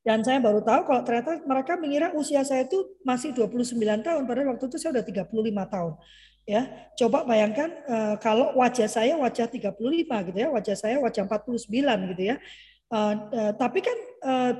[0.00, 4.56] Dan saya baru tahu kalau ternyata mereka mengira usia saya itu masih 29 tahun padahal
[4.56, 5.28] waktu itu saya sudah 35
[5.68, 5.92] tahun.
[6.48, 6.62] ya.
[6.96, 9.68] Coba bayangkan uh, kalau wajah saya wajah 35
[10.32, 11.68] gitu ya, wajah saya wajah 49
[12.16, 12.40] gitu ya.
[12.88, 14.52] Uh, uh, tapi kan uh,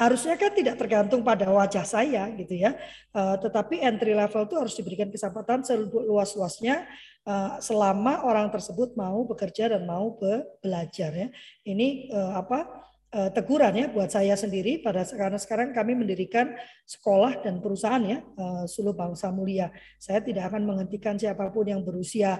[0.00, 2.72] harusnya kan tidak tergantung pada wajah saya gitu ya.
[3.12, 6.88] Uh, tetapi entry level itu harus diberikan kesempatan seluas-luasnya
[7.28, 11.28] uh, selama orang tersebut mau bekerja dan mau be belajar ya.
[11.68, 12.88] Ini uh, apa?
[13.10, 16.54] teguran ya buat saya sendiri pada karena sekarang kami mendirikan
[16.86, 19.66] sekolah dan perusahaan ya uh, Suluh Bangsa Mulia.
[19.98, 22.38] Saya tidak akan menghentikan siapa pun yang berusia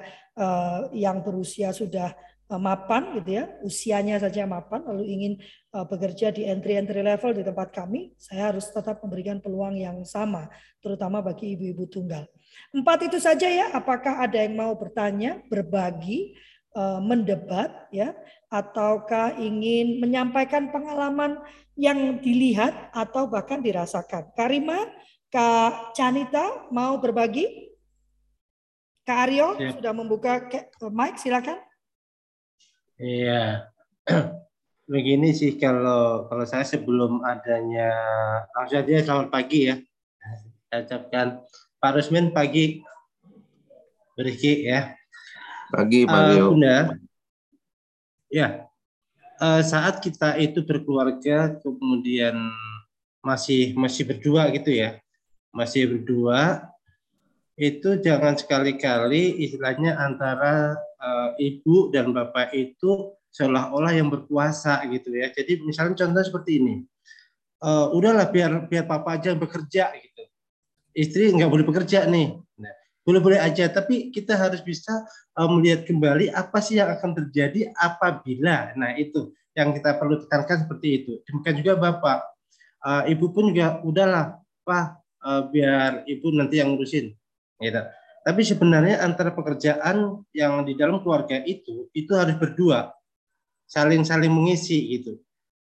[0.94, 2.14] yang berusia sudah
[2.58, 5.32] mapan gitu ya, usianya saja mapan lalu ingin
[5.70, 10.02] uh, bekerja di entry entry level di tempat kami, saya harus tetap memberikan peluang yang
[10.02, 10.50] sama
[10.82, 12.26] terutama bagi ibu-ibu tunggal.
[12.74, 16.34] Empat itu saja ya, apakah ada yang mau bertanya, berbagi,
[17.02, 18.14] mendebat ya
[18.46, 21.42] ataukah ingin menyampaikan pengalaman
[21.74, 24.30] yang dilihat atau bahkan dirasakan.
[24.38, 24.86] Karima,
[25.30, 27.74] Kak Canita mau berbagi?
[29.02, 29.74] Kak Aryo ya.
[29.74, 30.46] sudah membuka
[30.94, 31.58] mic, silakan.
[33.00, 33.72] Iya.
[34.92, 37.88] Begini sih kalau kalau saya sebelum adanya
[38.52, 39.80] langsung aja selamat pagi ya.
[40.68, 41.26] Saya ucapkan
[41.80, 42.84] Pak Rusmin pagi.
[44.20, 44.92] Beriki ya.
[45.72, 46.78] Pagi Pak Uh, Bunda,
[48.30, 48.70] Ya,
[49.42, 52.38] uh, saat kita itu berkeluarga kemudian
[53.26, 55.02] masih masih berdua gitu ya,
[55.50, 56.70] masih berdua
[57.58, 65.32] itu jangan sekali-kali istilahnya antara uh, ibu dan bapak itu seolah-olah yang berkuasa gitu ya.
[65.32, 66.74] Jadi misalnya contoh seperti ini,
[67.64, 70.22] uh, udahlah biar biar papa aja bekerja gitu,
[70.94, 72.36] istri nggak boleh bekerja nih.
[72.60, 72.74] Nah,
[73.06, 74.92] boleh-boleh aja, tapi kita harus bisa
[75.38, 78.76] uh, melihat kembali apa sih yang akan terjadi apabila.
[78.76, 81.12] Nah itu yang kita perlu tekankan seperti itu.
[81.26, 82.18] Demikian juga bapak,
[82.84, 87.14] uh, ibu pun juga udahlah, pak uh, biar ibu nanti yang ngurusin.
[87.60, 87.82] Gitu.
[88.20, 92.92] Tapi sebenarnya antara pekerjaan yang di dalam keluarga itu itu harus berdua,
[93.64, 95.16] saling saling mengisi gitu.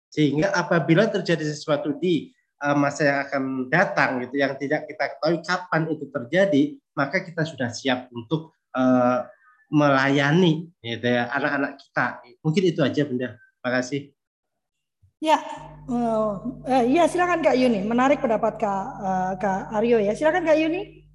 [0.06, 2.30] Sehingga apabila terjadi sesuatu di
[2.62, 6.62] uh, masa yang akan datang gitu yang tidak kita ketahui kapan itu terjadi
[6.96, 9.26] maka kita sudah siap untuk uh,
[9.66, 12.22] melayani gitu ya anak-anak kita.
[12.46, 13.28] Mungkin itu aja bunda.
[13.34, 14.00] Terima kasih.
[15.18, 15.42] Ya
[15.90, 17.82] uh, uh, ya silakan kak Yuni.
[17.82, 20.14] Menarik pendapat kak uh, kak Aryo ya.
[20.14, 21.05] Silakan kak Yuni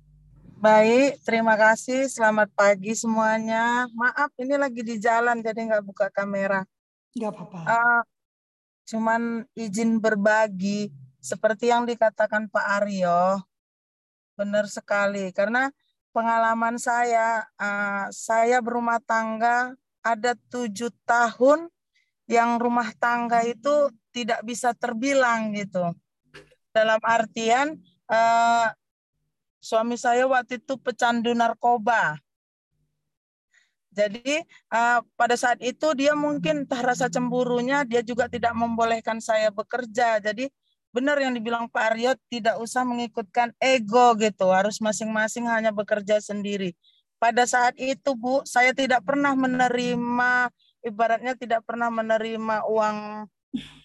[0.62, 2.06] Baik, terima kasih.
[2.06, 3.90] Selamat pagi semuanya.
[3.98, 6.62] Maaf, ini lagi di jalan jadi nggak buka kamera.
[7.18, 7.60] Nggak apa-apa.
[7.66, 8.02] Uh,
[8.86, 9.22] cuman
[9.58, 13.42] izin berbagi seperti yang dikatakan Pak Aryo,
[14.38, 15.34] benar sekali.
[15.34, 15.66] Karena
[16.14, 19.74] pengalaman saya, uh, saya berumah tangga
[20.06, 21.74] ada tujuh tahun
[22.30, 25.90] yang rumah tangga itu tidak bisa terbilang gitu.
[26.70, 27.82] Dalam artian
[28.14, 28.70] uh,
[29.62, 32.18] suami saya waktu itu pecandu narkoba.
[33.92, 39.52] Jadi uh, pada saat itu dia mungkin entah rasa cemburunya dia juga tidak membolehkan saya
[39.52, 40.18] bekerja.
[40.24, 40.48] Jadi
[40.92, 46.76] benar yang dibilang Pak Aryo tidak usah mengikutkan ego gitu harus masing-masing hanya bekerja sendiri
[47.16, 50.52] pada saat itu Bu saya tidak pernah menerima
[50.84, 52.98] ibaratnya tidak pernah menerima uang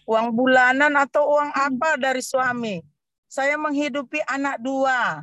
[0.08, 2.82] uang bulanan atau uang apa dari suami
[3.30, 5.22] saya menghidupi anak dua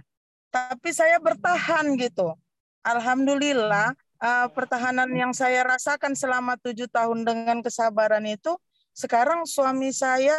[0.53, 2.37] tapi saya bertahan gitu
[2.85, 8.55] Alhamdulillah uh, pertahanan yang saya rasakan selama tujuh tahun dengan kesabaran itu
[8.93, 10.35] sekarang suami saya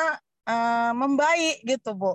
[0.46, 2.12] uh, membaik gitu Bu.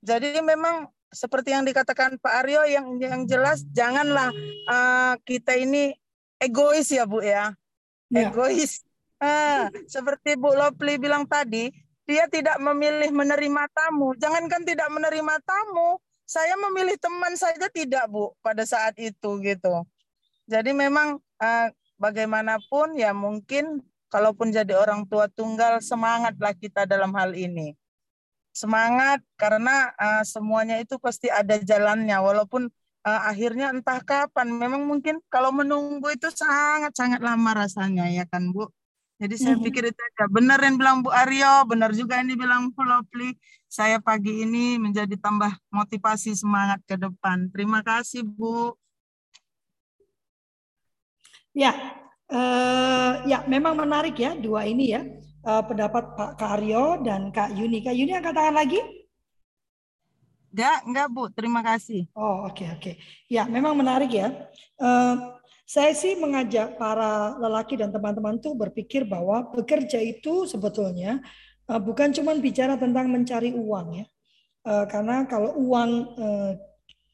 [0.00, 4.30] Jadi memang seperti yang dikatakan Pak Aryo yang yang jelas janganlah
[4.70, 5.94] uh, kita ini
[6.38, 7.52] egois ya Bu ya.
[8.10, 8.30] ya.
[8.30, 8.82] Egois.
[9.16, 11.72] Uh, seperti Bu Lopli bilang tadi,
[12.04, 14.12] dia tidak memilih menerima tamu.
[14.20, 15.96] Jangankan tidak menerima tamu,
[16.26, 19.86] saya memilih teman saja tidak Bu pada saat itu gitu.
[20.50, 21.68] Jadi memang uh,
[22.02, 27.78] bagaimanapun ya mungkin kalaupun jadi orang tua tunggal semangatlah kita dalam hal ini.
[28.50, 32.18] Semangat karena uh, semuanya itu pasti ada jalannya.
[32.18, 32.66] Walaupun
[33.06, 38.50] uh, akhirnya entah kapan memang mungkin kalau menunggu itu sangat sangat lama rasanya ya kan
[38.50, 38.66] Bu?
[39.16, 39.64] Jadi saya hmm.
[39.64, 40.28] pikir itu aja.
[40.28, 43.32] Benar yang bilang Bu Aryo benar juga ini bilang Bu Lopli
[43.76, 48.72] saya pagi ini menjadi tambah motivasi semangat ke depan terima kasih Bu
[51.56, 51.72] Ya,
[52.26, 55.06] Uh, ya, memang menarik ya dua ini ya
[55.46, 57.78] uh, pendapat Pak Karyo dan Kak Yuni.
[57.86, 58.82] Kak Yuni angkat tangan lagi?
[60.50, 61.30] Enggak, enggak Bu.
[61.30, 62.10] Terima kasih.
[62.18, 62.82] Oh oke okay, oke.
[62.82, 62.94] Okay.
[63.30, 64.34] Ya, memang menarik ya.
[64.74, 71.22] Uh, saya sih mengajak para lelaki dan teman-teman tuh berpikir bahwa bekerja itu sebetulnya
[71.66, 74.06] bukan cuma bicara tentang mencari uang ya.
[74.66, 76.52] Uh, karena kalau uang uh,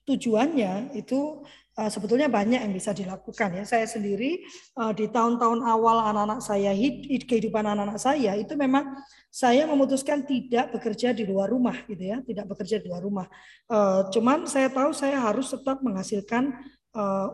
[0.08, 3.64] tujuannya itu sebetulnya banyak yang bisa dilakukan ya.
[3.64, 4.44] Saya sendiri
[4.92, 8.92] di tahun-tahun awal anak-anak saya hid, kehidupan anak-anak saya itu memang
[9.32, 13.24] saya memutuskan tidak bekerja di luar rumah gitu ya, tidak bekerja di luar rumah.
[14.12, 16.52] Cuman saya tahu saya harus tetap menghasilkan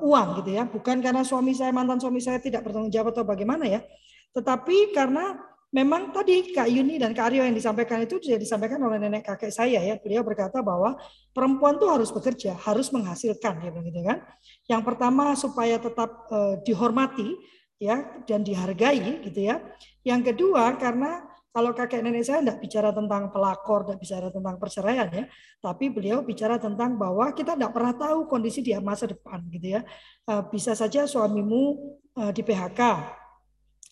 [0.07, 3.67] uang gitu ya, bukan karena suami saya mantan suami saya tidak bertanggung jawab atau bagaimana
[3.67, 3.83] ya,
[4.39, 5.35] tetapi karena
[5.69, 9.53] memang tadi Kak Yuni dan Kak Aryo yang disampaikan itu sudah disampaikan oleh nenek kakek
[9.53, 10.01] saya ya.
[10.01, 10.97] Beliau berkata bahwa
[11.37, 14.25] perempuan tuh harus bekerja, harus menghasilkan ya begitu kan.
[14.65, 17.37] Yang pertama supaya tetap uh, dihormati
[17.77, 19.61] ya dan dihargai gitu ya.
[20.03, 25.09] Yang kedua karena kalau kakek nenek saya tidak bicara tentang pelakor, tidak bicara tentang perceraian
[25.11, 25.25] ya,
[25.59, 29.83] tapi beliau bicara tentang bahwa kita tidak pernah tahu kondisi dia masa depan gitu ya.
[30.29, 31.63] Eh, bisa saja suamimu
[32.21, 32.81] eh, di PHK,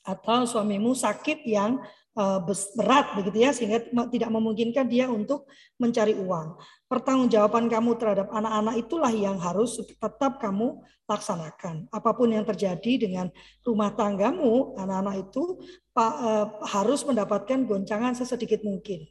[0.06, 1.82] atau suamimu sakit yang
[2.14, 2.40] eh,
[2.78, 5.50] berat begitu ya sehingga tidak memungkinkan dia untuk
[5.82, 6.56] mencari uang.
[6.86, 10.78] Pertanggungjawaban kamu terhadap anak-anak itulah yang harus tetap kamu
[11.10, 11.90] laksanakan.
[11.90, 13.26] Apa pun yang terjadi dengan
[13.66, 15.58] rumah tanggamu, anak-anak itu
[15.98, 19.02] eh, harus mendapatkan goncangan sesedikit mungkin.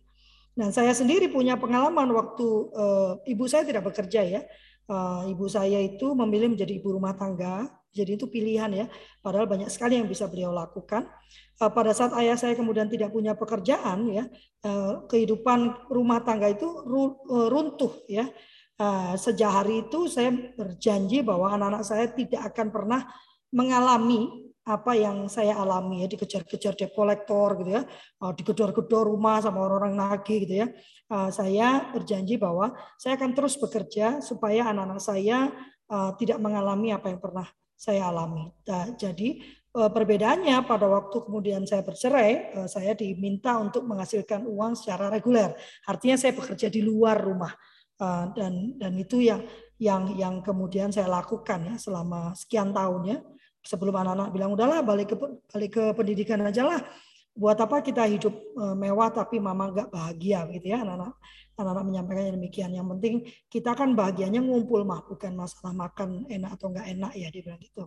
[0.55, 4.43] Dan saya sendiri punya pengalaman waktu eh, ibu saya tidak bekerja ya.
[5.25, 8.85] Ibu saya itu memilih menjadi ibu rumah tangga jadi itu pilihan ya.
[9.23, 11.07] Padahal banyak sekali yang bisa beliau lakukan.
[11.55, 14.27] Eh, pada saat ayah saya kemudian tidak punya pekerjaan ya,
[14.67, 18.27] eh, kehidupan rumah tangga itu eh, runtuh ya.
[19.15, 23.07] Sejak hari itu saya berjanji bahwa anak-anak saya tidak akan pernah
[23.55, 27.87] mengalami apa yang saya alami ya dikejar-kejar debt collector gitu ya
[28.35, 30.67] digedor-gedor rumah sama orang-orang nagih gitu ya
[31.31, 35.55] saya berjanji bahwa saya akan terus bekerja supaya anak-anak saya
[36.19, 38.47] tidak mengalami apa yang pernah saya alami.
[38.65, 39.39] Nah, jadi
[39.75, 45.53] eh, perbedaannya pada waktu kemudian saya bercerai, eh, saya diminta untuk menghasilkan uang secara reguler.
[45.85, 47.51] Artinya saya bekerja di luar rumah
[47.99, 49.43] eh, dan dan itu yang
[49.75, 53.19] yang yang kemudian saya lakukan ya selama sekian tahun ya.
[53.65, 55.17] Sebelum anak-anak bilang udahlah balik ke
[55.49, 56.81] balik ke pendidikan aja lah.
[57.35, 58.31] Buat apa kita hidup
[58.79, 61.19] mewah tapi mama nggak bahagia gitu ya anak-anak
[61.55, 62.71] anak-anak menyampaikannya demikian.
[62.75, 63.15] Yang penting
[63.47, 67.61] kita kan bahagianya ngumpul mah, bukan masalah makan enak atau enggak enak ya dia bilang
[67.63, 67.83] gitu.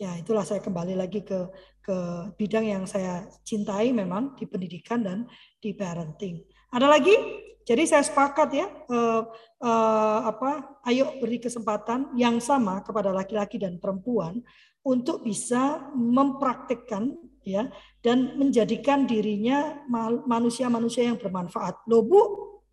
[0.00, 1.48] Ya itulah saya kembali lagi ke
[1.84, 1.96] ke
[2.36, 5.28] bidang yang saya cintai memang di pendidikan dan
[5.60, 6.40] di parenting.
[6.72, 7.14] Ada lagi?
[7.60, 9.22] Jadi saya sepakat ya, eh,
[9.62, 10.80] eh, apa?
[10.88, 14.40] Ayo beri kesempatan yang sama kepada laki-laki dan perempuan
[14.80, 17.12] untuk bisa mempraktikkan
[17.44, 17.68] ya
[18.00, 19.84] dan menjadikan dirinya
[20.24, 21.84] manusia-manusia yang bermanfaat.
[21.84, 22.20] Loh Bu,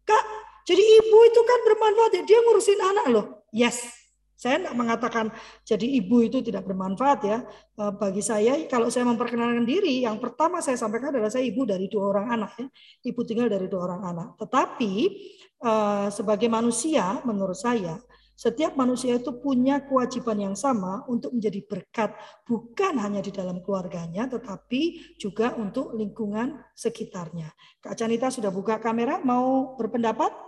[0.07, 0.23] Kak,
[0.63, 2.23] jadi ibu itu kan bermanfaat ya.
[2.23, 3.25] Dia ngurusin anak loh.
[3.51, 4.07] Yes.
[4.37, 5.33] Saya tidak mengatakan
[5.65, 7.41] jadi ibu itu tidak bermanfaat ya.
[7.73, 11.89] Eh, bagi saya kalau saya memperkenalkan diri, yang pertama saya sampaikan adalah saya ibu dari
[11.89, 12.67] dua orang anak ya.
[13.09, 14.27] Ibu tinggal dari dua orang anak.
[14.37, 14.93] Tetapi
[15.65, 17.97] eh, sebagai manusia menurut saya
[18.37, 22.13] setiap manusia itu punya kewajiban yang sama untuk menjadi berkat
[22.45, 27.49] bukan hanya di dalam keluarganya tetapi juga untuk lingkungan sekitarnya.
[27.81, 30.47] Kak Canita sudah buka kamera, mau berpendapat?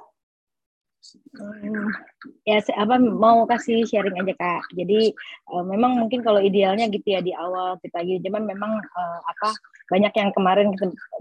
[2.43, 5.15] ya apa mau kasih sharing aja kak jadi
[5.55, 9.55] uh, memang mungkin kalau idealnya gitu ya di awal kita gitu cuman memang uh, apa
[9.87, 10.67] banyak yang kemarin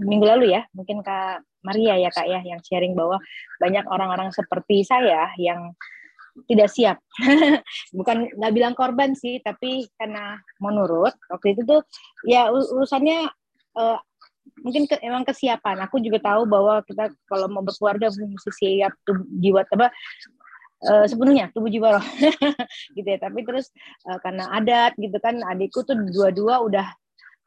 [0.03, 3.23] minggu lalu ya mungkin kak Maria ya kak ya yang sharing bahwa
[3.63, 5.79] banyak orang-orang seperti saya yang
[6.47, 6.97] tidak siap.
[7.99, 11.81] Bukan nggak bilang korban sih, tapi karena menurut waktu itu tuh
[12.29, 13.27] ya urusannya
[13.75, 13.99] uh,
[14.63, 15.83] mungkin ke, emang kesiapan.
[15.89, 19.91] Aku juga tahu bahwa kita kalau mau berkeluarga mesti siap tuh jiwa apa
[20.87, 22.07] uh, sepenuhnya tubuh jiwa roh
[22.97, 23.19] gitu ya.
[23.19, 23.73] Tapi terus
[24.07, 26.87] uh, karena adat gitu kan adikku tuh dua-dua udah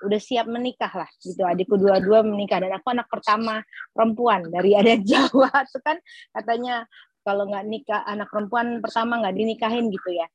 [0.01, 3.61] udah siap menikah lah gitu adikku dua-dua menikah dan aku anak pertama
[3.93, 5.97] perempuan dari adat Jawa itu kan
[6.33, 6.89] katanya
[7.21, 10.27] kalau nggak nikah anak perempuan pertama nggak dinikahin gitu ya.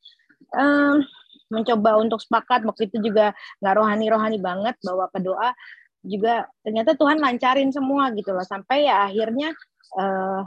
[0.55, 1.03] Um,
[1.51, 3.31] mencoba untuk sepakat waktu itu juga
[3.63, 5.55] nggak rohani rohani banget bawa ke doa
[6.03, 9.55] juga ternyata Tuhan lancarin semua gitu loh sampai ya akhirnya
[9.99, 10.43] uh,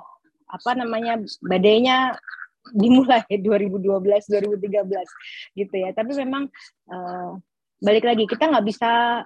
[0.50, 2.16] apa namanya badainya
[2.76, 5.90] dimulai 2012 2013 gitu ya.
[5.96, 6.48] Tapi memang
[6.92, 7.32] uh,
[7.80, 9.24] balik lagi kita nggak bisa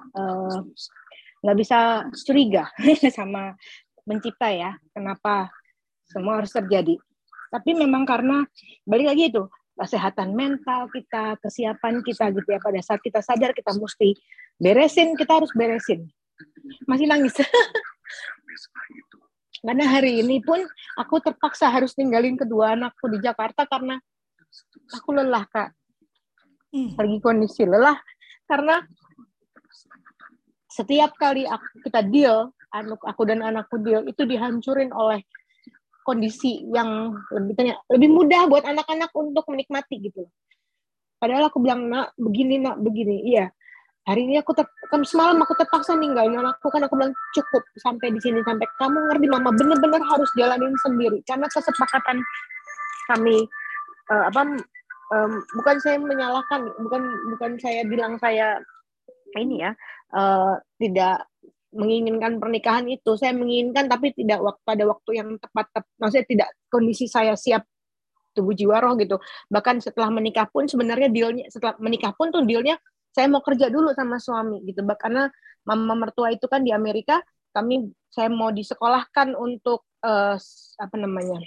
[1.42, 2.70] nggak uh, bisa curiga
[3.18, 3.58] sama
[4.06, 5.50] mencipta ya kenapa
[6.14, 6.96] semua harus terjadi.
[7.50, 8.46] Tapi memang karena
[8.86, 9.44] balik lagi itu
[9.74, 14.14] kesehatan mental kita, kesiapan kita gitu ya pada saat kita sadar kita mesti
[14.62, 16.06] beresin, kita harus beresin.
[16.86, 17.34] Masih nangis.
[19.64, 20.60] karena hari ini pun
[21.00, 23.98] aku terpaksa harus tinggalin kedua anakku di Jakarta karena
[24.92, 25.72] aku lelah kak.
[26.74, 26.94] Hmm.
[27.00, 27.98] Lagi kondisi lelah
[28.50, 28.84] karena
[30.74, 35.22] setiap kali aku, kita deal, anak aku dan anakku deal itu dihancurin oleh
[36.04, 40.28] kondisi yang lebih tanya, lebih mudah buat anak-anak untuk menikmati gitu.
[41.18, 43.48] Padahal aku bilang nak begini nak begini, iya.
[44.04, 44.68] Hari ini aku ter,
[45.08, 49.28] semalam aku terpaksa ninggalin anakku kan aku bilang cukup sampai di sini sampai kamu ngerti
[49.32, 52.20] mama bener-bener harus jalanin sendiri karena kesepakatan
[53.08, 53.48] kami
[54.12, 54.60] uh, apa
[55.16, 57.02] um, bukan saya menyalahkan bukan
[57.32, 58.60] bukan saya bilang saya
[59.40, 59.72] ini ya
[60.14, 61.24] uh, tidak
[61.74, 63.18] menginginkan pernikahan itu.
[63.18, 67.66] Saya menginginkan tapi tidak pada waktu yang tepat, tepat maksudnya tidak kondisi saya siap
[68.34, 69.18] tubuh jiwa roh gitu.
[69.50, 72.78] Bahkan setelah menikah pun sebenarnya dealnya setelah menikah pun tuh dealnya
[73.14, 74.82] saya mau kerja dulu sama suami gitu.
[74.98, 75.30] Karena
[75.66, 77.22] mama mertua itu kan di Amerika
[77.54, 80.36] kami saya mau disekolahkan untuk uh,
[80.82, 81.38] apa namanya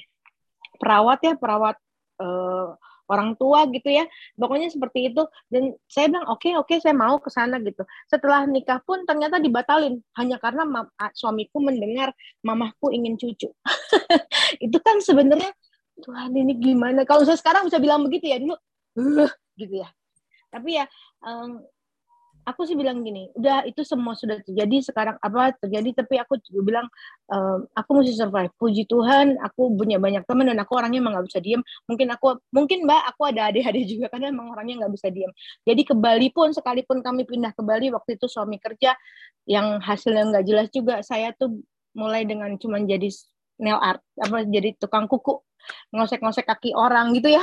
[0.78, 1.76] perawat ya perawat
[2.22, 2.78] uh,
[3.11, 4.04] orang tua gitu ya.
[4.36, 5.22] Pokoknya seperti itu.
[5.50, 7.82] Dan saya bilang oke okay, oke okay, saya mau ke sana gitu.
[8.11, 9.98] Setelah nikah pun ternyata dibatalin.
[10.18, 10.66] Hanya karena
[11.14, 13.50] suamiku mendengar mamahku ingin cucu.
[14.64, 15.50] Itu kan sebenarnya
[16.02, 17.09] Tuhan ini gimana?
[17.09, 18.57] Kalau saya sekarang bisa bilang begitu ya dulu
[19.57, 19.88] gitu ya.
[20.52, 20.84] Tapi ya
[21.24, 21.64] um,
[22.47, 26.61] aku sih bilang gini, udah itu semua sudah terjadi sekarang apa terjadi tapi aku juga
[26.62, 26.86] bilang
[27.28, 28.55] ehm, aku mesti survive.
[28.55, 31.61] Puji Tuhan, aku punya banyak teman dan aku orangnya emang nggak bisa diem.
[31.90, 35.32] Mungkin aku mungkin Mbak aku ada adik-adik juga karena emang orangnya nggak bisa diem.
[35.66, 38.94] Jadi ke Bali pun sekalipun kami pindah ke Bali waktu itu suami kerja
[39.51, 41.62] yang hasilnya nggak jelas juga saya tuh
[41.99, 43.09] mulai dengan cuman jadi
[43.59, 45.40] nail art apa jadi tukang kuku
[45.97, 47.42] ngosek-ngosek kaki orang gitu ya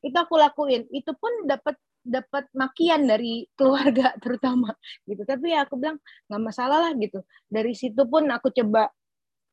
[0.00, 4.72] itu aku lakuin itu pun dapat dapat makian dari keluarga terutama
[5.04, 5.22] gitu.
[5.24, 5.98] Tapi ya aku bilang
[6.30, 7.20] nggak masalah lah gitu.
[7.46, 8.90] Dari situ pun aku coba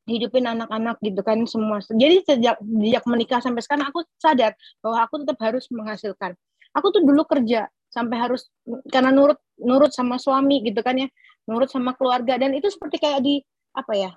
[0.08, 1.84] hidupin anak-anak gitu kan semua.
[1.84, 6.32] Jadi sejak sejak menikah sampai sekarang aku sadar bahwa aku tetap harus menghasilkan.
[6.76, 8.48] Aku tuh dulu kerja sampai harus
[8.92, 11.08] karena nurut nurut sama suami gitu kan ya.
[11.48, 12.40] Nurut sama keluarga.
[12.40, 13.40] Dan itu seperti kayak di
[13.76, 14.10] apa ya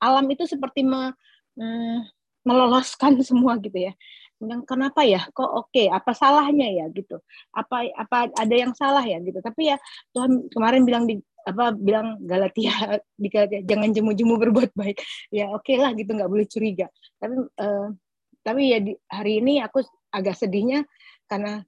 [0.00, 1.12] alam itu seperti me,
[1.60, 1.98] mm,
[2.48, 3.92] meloloskan semua gitu ya
[4.40, 5.20] yang kenapa ya?
[5.30, 5.70] Kok oke?
[5.70, 6.84] Okay, apa salahnya ya?
[6.88, 7.20] Gitu.
[7.52, 9.20] Apa apa ada yang salah ya?
[9.20, 9.36] Gitu.
[9.44, 9.76] Tapi ya
[10.16, 15.00] Tuhan kemarin bilang di apa bilang Galatia di Galatia jangan jemu-jemu berbuat baik.
[15.32, 16.88] Ya oke okay lah gitu nggak boleh curiga.
[17.20, 17.88] Tapi uh,
[18.40, 20.88] tapi ya di, hari ini aku agak sedihnya
[21.28, 21.60] karena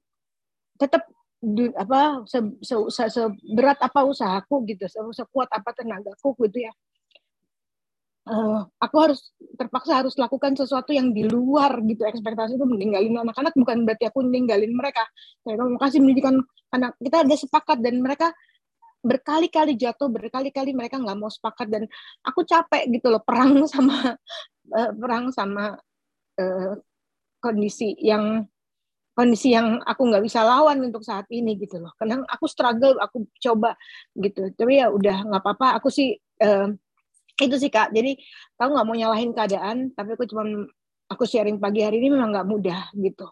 [0.81, 1.05] tetap
[1.39, 6.73] du, apa se, se, se, seberat apa usahaku gitu se, sekuat apa tenagaku gitu ya
[8.29, 13.55] uh, aku harus terpaksa harus lakukan sesuatu yang di luar gitu ekspektasi itu meninggalin anak-anak.
[13.57, 15.03] Bukan berarti aku meninggalin mereka.
[15.43, 16.37] Saya mau kasih pendidikan
[16.73, 18.31] anak kita ada sepakat dan mereka
[19.03, 21.66] berkali-kali jatuh berkali-kali mereka nggak mau sepakat.
[21.70, 21.83] Dan
[22.23, 24.14] aku capek gitu loh perang sama
[24.70, 25.75] uh, perang sama
[26.39, 26.73] uh,
[27.43, 28.47] kondisi yang
[29.12, 31.93] kondisi yang aku nggak bisa lawan untuk saat ini gitu loh.
[31.99, 33.77] Karena aku struggle aku coba
[34.16, 34.49] gitu.
[34.55, 35.83] Tapi ya udah nggak apa-apa.
[35.83, 36.73] Aku sih uh,
[37.45, 37.90] itu sih kak.
[37.90, 38.16] Jadi
[38.57, 40.47] kamu nggak mau nyalahin keadaan tapi aku cuma
[41.11, 43.26] aku sharing pagi hari ini memang nggak mudah gitu.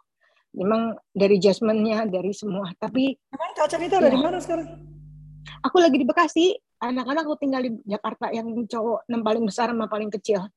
[0.50, 2.74] Memang dari adjustmentnya dari semua.
[2.74, 4.68] Tapi emang kak cerita ya, dari mana sekarang?
[5.64, 6.46] Aku lagi di Bekasi.
[6.80, 8.32] Anak-anak aku tinggal di Jakarta.
[8.32, 10.48] Yang cowok yang paling besar sama paling kecil.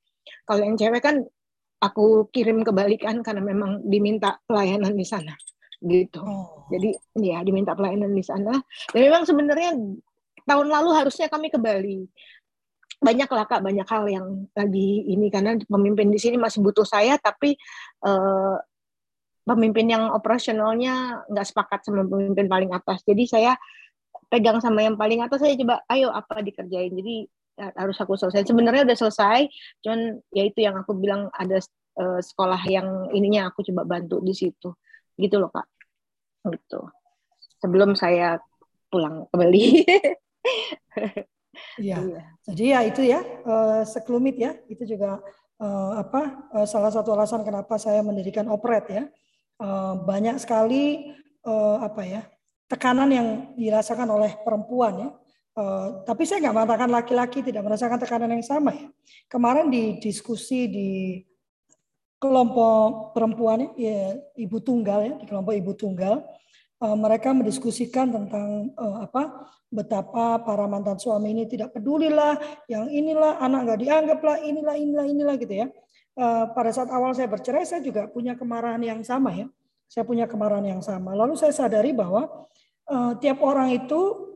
[0.47, 1.20] Kalau yang cewek kan
[1.84, 5.36] aku kirim kebalikan karena memang diminta pelayanan di sana
[5.84, 6.24] gitu.
[6.24, 6.64] Oh.
[6.72, 8.56] jadi ya diminta pelayanan di sana.
[8.95, 9.76] Dan memang sebenarnya
[10.47, 12.08] tahun lalu harusnya kami ke Bali
[13.04, 17.20] banyak lah kak banyak hal yang lagi ini karena pemimpin di sini masih butuh saya
[17.20, 17.60] tapi
[18.08, 18.58] uh,
[19.43, 23.04] pemimpin yang operasionalnya nggak sepakat sama pemimpin paling atas.
[23.04, 23.51] Jadi saya
[24.32, 26.95] pegang sama yang paling atas saya coba ayo apa dikerjain?
[26.95, 27.28] Jadi
[27.60, 28.47] ya, harus aku selesai.
[28.47, 29.39] Sebenarnya udah selesai
[29.84, 31.60] cuman ya itu yang aku bilang ada
[31.99, 34.72] uh, sekolah yang ininya aku coba bantu di situ.
[35.20, 35.68] Gitu loh kak.
[36.47, 36.80] Gitu.
[37.60, 38.39] Sebelum saya
[38.88, 39.64] pulang kembali
[41.78, 41.97] Iya.
[42.01, 42.22] iya.
[42.49, 45.22] Jadi ya itu ya uh, sekelumit ya itu juga
[45.62, 49.06] uh, apa uh, salah satu alasan kenapa saya mendirikan operet ya
[50.04, 51.08] banyak sekali
[51.80, 52.28] apa ya
[52.68, 55.10] tekanan yang dirasakan oleh perempuan ya.
[55.54, 58.89] Uh, tapi saya nggak mengatakan laki-laki tidak merasakan tekanan yang sama ya.
[59.30, 61.22] Kemarin di diskusi di
[62.18, 66.26] kelompok perempuan ya, ibu tunggal ya di kelompok ibu tunggal
[66.84, 72.36] uh, mereka mendiskusikan tentang uh, apa betapa para mantan suami ini tidak peduli lah,
[72.68, 75.68] yang inilah anak nggak dianggap lah, inilah inilah inilah gitu ya.
[76.14, 79.48] Uh, pada saat awal saya bercerai saya juga punya kemarahan yang sama ya.
[79.90, 81.18] Saya punya kemarahan yang sama.
[81.18, 82.30] Lalu saya sadari bahwa
[82.90, 84.30] uh, tiap orang itu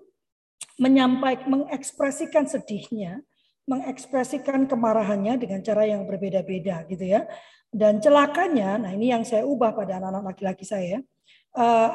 [0.78, 3.22] menyampaikan mengekspresikan sedihnya,
[3.66, 7.26] mengekspresikan kemarahannya dengan cara yang berbeda-beda gitu ya.
[7.68, 10.98] Dan celakanya, nah ini yang saya ubah pada anak-anak laki-laki saya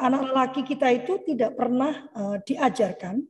[0.02, 3.22] anak lelaki kita itu tidak pernah uh, diajarkan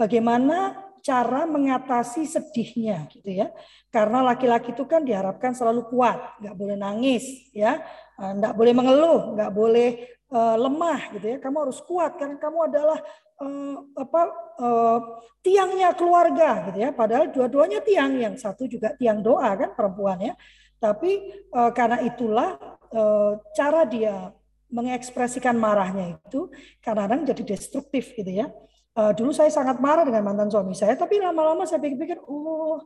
[0.00, 3.48] bagaimana cara mengatasi sedihnya gitu ya.
[3.90, 7.80] Karena laki-laki itu kan diharapkan selalu kuat, nggak boleh nangis ya,
[8.20, 9.88] eh, nggak boleh mengeluh, nggak boleh
[10.30, 11.36] uh, lemah gitu ya.
[11.42, 12.98] Kamu harus kuat karena kamu adalah
[13.42, 14.22] uh, apa
[14.60, 14.98] uh,
[15.42, 16.90] tiangnya keluarga gitu ya.
[16.94, 20.36] Padahal dua-duanya tiang, yang satu juga tiang doa kan perempuannya.
[20.80, 21.12] Tapi
[21.52, 22.56] uh, karena itulah
[22.94, 24.32] uh, cara dia
[24.70, 26.50] mengekspresikan marahnya itu
[26.80, 28.48] kadang-kadang jadi destruktif gitu ya.
[28.90, 32.82] Uh, dulu saya sangat marah dengan mantan suami saya, tapi lama-lama saya pikir-pikir, oh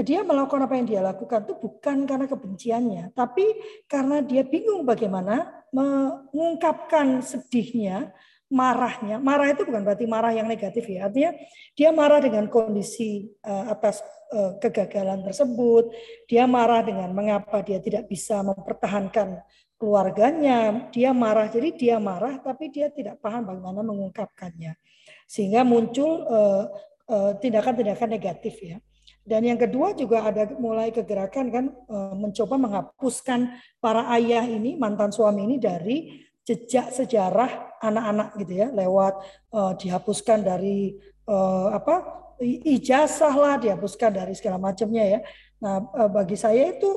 [0.00, 3.44] dia melakukan apa yang dia lakukan itu bukan karena kebenciannya, tapi
[3.84, 8.14] karena dia bingung bagaimana mengungkapkan sedihnya,
[8.48, 9.20] marahnya.
[9.20, 11.36] Marah itu bukan berarti marah yang negatif ya, artinya
[11.76, 14.00] dia marah dengan kondisi uh, atas
[14.32, 15.92] uh, kegagalan tersebut,
[16.30, 19.42] dia marah dengan mengapa dia tidak bisa mempertahankan
[19.80, 21.48] keluarganya, dia marah.
[21.48, 24.76] Jadi dia marah, tapi dia tidak paham bagaimana mengungkapkannya
[25.30, 26.64] sehingga muncul eh,
[27.06, 28.82] eh, tindakan-tindakan negatif ya.
[29.22, 35.14] Dan yang kedua juga ada mulai kegerakan kan eh, mencoba menghapuskan para ayah ini mantan
[35.14, 39.22] suami ini dari jejak sejarah anak-anak gitu ya lewat
[39.78, 40.98] dihapuskan dari
[41.70, 45.20] apa ijazah lah dihapuskan dari segala macamnya ya.
[45.62, 45.78] Nah
[46.10, 46.90] bagi saya itu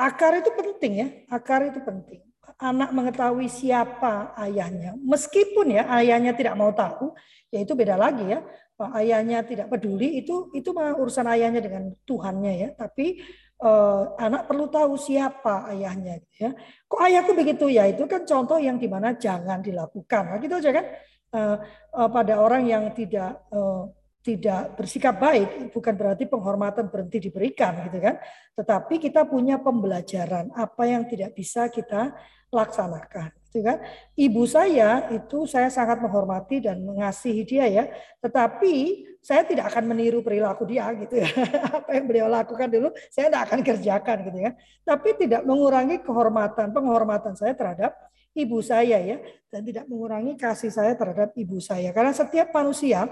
[0.00, 2.24] akar itu penting ya akar itu penting
[2.60, 7.16] anak mengetahui siapa ayahnya, meskipun ya ayahnya tidak mau tahu,
[7.48, 8.44] ya itu beda lagi ya.
[8.80, 12.68] Ayahnya tidak peduli itu itu mah urusan ayahnya dengan Tuhannya ya.
[12.72, 13.20] Tapi
[13.60, 16.50] eh, anak perlu tahu siapa ayahnya gitu ya.
[16.88, 17.84] Kok ayahku begitu ya?
[17.92, 20.32] Itu kan contoh yang di mana jangan dilakukan.
[20.32, 20.86] Nah, gitu aja kan.
[21.30, 21.56] Eh,
[21.92, 23.82] eh, pada orang yang tidak eh,
[24.20, 28.20] tidak bersikap baik bukan berarti penghormatan berhenti diberikan gitu kan?
[28.52, 32.12] Tetapi kita punya pembelajaran apa yang tidak bisa kita
[32.52, 33.80] laksanakan gitu kan?
[34.12, 37.84] Ibu saya itu saya sangat menghormati dan mengasihi dia ya
[38.20, 41.28] tetapi saya tidak akan meniru perilaku dia gitu ya.
[41.80, 44.50] Apa yang beliau lakukan dulu saya tidak akan kerjakan gitu ya.
[44.84, 47.96] Tapi tidak mengurangi kehormatan penghormatan saya terhadap
[48.36, 49.16] ibu saya ya
[49.48, 51.92] dan tidak mengurangi kasih saya terhadap ibu saya.
[51.92, 53.08] Karena setiap manusia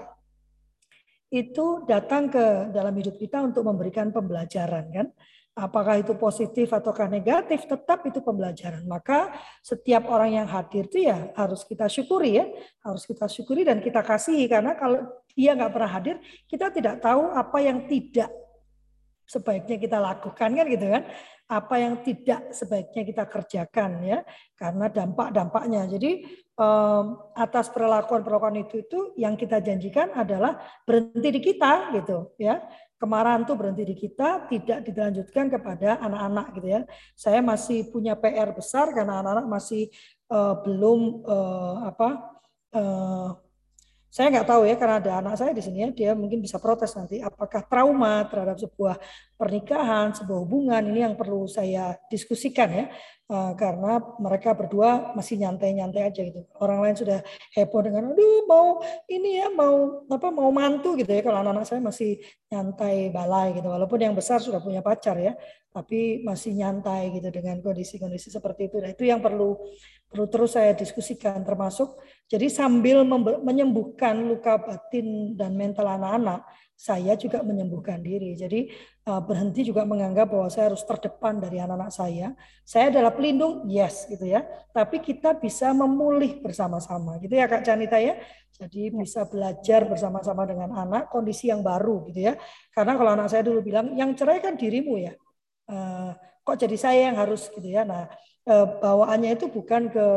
[1.29, 5.07] itu datang ke dalam hidup kita untuk memberikan pembelajaran kan.
[5.59, 8.87] Apakah itu positif ataukah negatif, tetap itu pembelajaran.
[8.87, 12.45] Maka setiap orang yang hadir itu ya harus kita syukuri ya,
[12.79, 15.03] harus kita syukuri dan kita kasihi karena kalau
[15.35, 16.15] dia nggak pernah hadir,
[16.47, 18.31] kita tidak tahu apa yang tidak
[19.29, 21.03] sebaiknya kita lakukan kan gitu kan
[21.49, 24.21] apa yang tidak sebaiknya kita kerjakan ya
[24.53, 25.89] karena dampak-dampaknya.
[25.89, 26.29] Jadi
[27.39, 32.61] atas perlakuan-perlakuan itu itu yang kita janjikan adalah berhenti di kita gitu ya.
[32.99, 36.81] Kemarahan tuh berhenti di kita tidak dilanjutkan kepada anak-anak gitu ya.
[37.15, 39.87] Saya masih punya PR besar karena anak-anak masih
[40.27, 42.09] uh, belum uh, apa
[42.75, 43.29] uh,
[44.09, 46.97] saya nggak tahu ya karena ada anak saya di sini ya dia mungkin bisa protes
[46.97, 48.97] nanti apakah trauma terhadap sebuah
[49.39, 52.85] pernikahan sebuah hubungan ini yang perlu saya diskusikan ya.
[53.29, 56.49] Uh, karena mereka berdua masih nyantai-nyantai aja gitu.
[56.57, 57.21] Orang lain sudah
[57.53, 61.21] heboh dengan aduh mau ini ya mau apa mau mantu gitu ya.
[61.21, 62.17] Kalau anak-anak saya masih
[62.49, 63.69] nyantai balai gitu.
[63.69, 65.37] Walaupun yang besar sudah punya pacar ya
[65.69, 68.81] tapi masih nyantai gitu dengan kondisi-kondisi seperti itu.
[68.81, 69.53] Nah itu yang perlu
[70.09, 73.05] terus saya diskusikan termasuk jadi sambil
[73.45, 76.45] menyembuhkan luka batin dan mental anak-anak
[76.79, 78.39] saya juga menyembuhkan diri.
[78.39, 78.71] Jadi
[79.11, 82.31] uh, berhenti juga menganggap bahwa saya harus terdepan dari anak-anak saya.
[82.63, 84.47] Saya adalah pelindung yes gitu ya.
[84.71, 88.15] Tapi kita bisa memulih bersama-sama gitu ya Kak Canita ya.
[88.55, 92.39] Jadi bisa belajar bersama-sama dengan anak kondisi yang baru gitu ya.
[92.71, 95.11] Karena kalau anak saya dulu bilang yang cerai kan dirimu ya.
[95.67, 96.15] Uh,
[96.47, 97.51] kok jadi saya yang harus?
[97.51, 97.83] gitu ya.
[97.83, 98.07] Nah
[98.38, 100.07] Eh, bawaannya itu bukan ke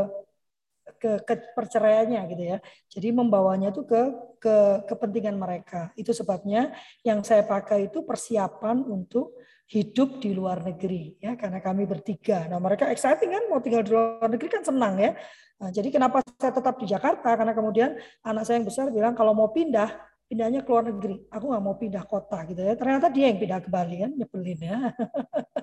[0.98, 2.58] ke, ke perceraiannya gitu ya.
[2.90, 4.00] Jadi membawanya itu ke
[4.38, 4.56] ke
[4.86, 5.90] kepentingan mereka.
[5.98, 6.74] Itu sebabnya
[7.06, 9.38] yang saya pakai itu persiapan untuk
[9.70, 12.44] hidup di luar negeri ya karena kami bertiga.
[12.50, 15.16] Nah, mereka exciting kan mau tinggal di luar negeri kan senang ya.
[15.62, 17.38] Nah, jadi kenapa saya tetap di Jakarta?
[17.38, 17.94] Karena kemudian
[18.26, 19.88] anak saya yang besar bilang kalau mau pindah
[20.26, 21.24] pindahnya ke luar negeri.
[21.30, 22.74] Aku nggak mau pindah kota gitu ya.
[22.74, 24.78] Ternyata dia yang pindah ke Bali kan, nyebelin ya.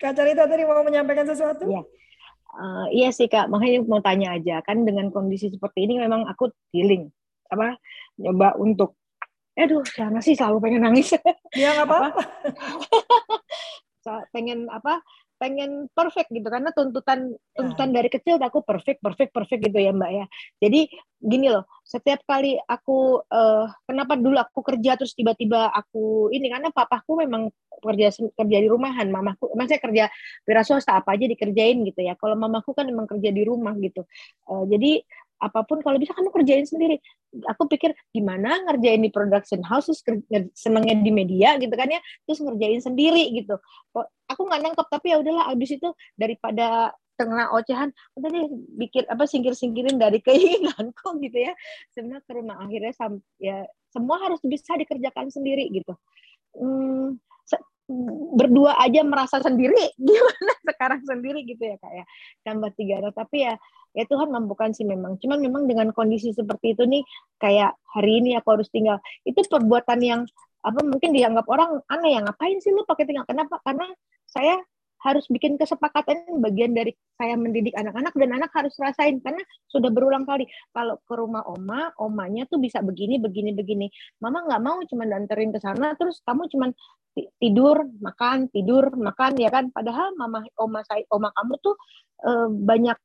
[0.00, 1.66] Kak Carita tadi mau menyampaikan sesuatu?
[1.66, 1.82] Iya.
[2.54, 4.62] Uh, iya sih Kak, makanya mau tanya aja.
[4.62, 7.10] Kan dengan kondisi seperti ini memang aku healing.
[7.50, 7.74] Apa,
[8.18, 8.94] nyoba untuk,
[9.58, 11.18] aduh, sana sih selalu pengen nangis.
[11.54, 12.22] Ya nggak apa-apa.
[14.34, 15.00] pengen apa,
[15.44, 16.48] pengen perfect gitu.
[16.48, 18.00] Karena tuntutan tuntutan ya.
[18.00, 20.26] dari kecil aku perfect perfect perfect gitu ya mbak ya.
[20.64, 20.88] Jadi
[21.20, 26.72] gini loh setiap kali aku uh, kenapa dulu aku kerja terus tiba-tiba aku ini karena
[26.72, 27.52] papaku memang
[27.84, 29.12] kerja kerja di rumahan.
[29.12, 30.04] Mamaku maksudnya kerja
[30.48, 32.16] wira swasta apa aja dikerjain gitu ya.
[32.16, 34.08] Kalau mamaku kan memang kerja di rumah gitu.
[34.48, 35.04] Uh, jadi
[35.42, 36.98] apa pun kalau bisa kamu kerjain sendiri.
[37.50, 40.22] Aku pikir gimana ngerjain di production house terus
[40.54, 43.58] senengnya di media gitu kan ya terus ngerjain sendiri gitu.
[44.30, 49.22] Aku nggak nangkep tapi ya udahlah abis itu daripada tengah ocehan udah deh bikin apa
[49.26, 51.52] singkir-singkirin dari keinginanku gitu ya.
[51.94, 52.92] Sebenarnya ke rumah akhirnya
[53.38, 55.94] ya semua harus bisa dikerjakan sendiri gitu.
[56.54, 57.18] Hmm,
[58.34, 62.04] berdua aja merasa sendiri gimana sekarang sendiri gitu ya kayak ya.
[62.40, 63.54] tambah tiga orang tapi ya
[63.94, 65.16] ya Tuhan mampukan sih memang.
[65.22, 67.06] Cuman memang dengan kondisi seperti itu nih
[67.38, 68.98] kayak hari ini aku harus tinggal.
[69.22, 70.20] Itu perbuatan yang
[70.64, 73.24] apa mungkin dianggap orang aneh ya ngapain sih lu pakai tinggal?
[73.24, 73.62] Kenapa?
[73.62, 73.86] Karena
[74.26, 74.58] saya
[75.04, 79.20] harus bikin kesepakatan bagian dari saya mendidik anak-anak dan anak harus rasain.
[79.20, 83.86] Karena sudah berulang kali kalau ke rumah oma omanya tuh bisa begini begini begini.
[84.24, 86.72] Mama nggak mau cuma danterin ke sana terus kamu cuma
[87.38, 89.68] tidur makan tidur makan ya kan?
[89.70, 91.76] Padahal mama oma saya oma kamu tuh
[92.24, 92.30] e,
[92.64, 92.98] banyak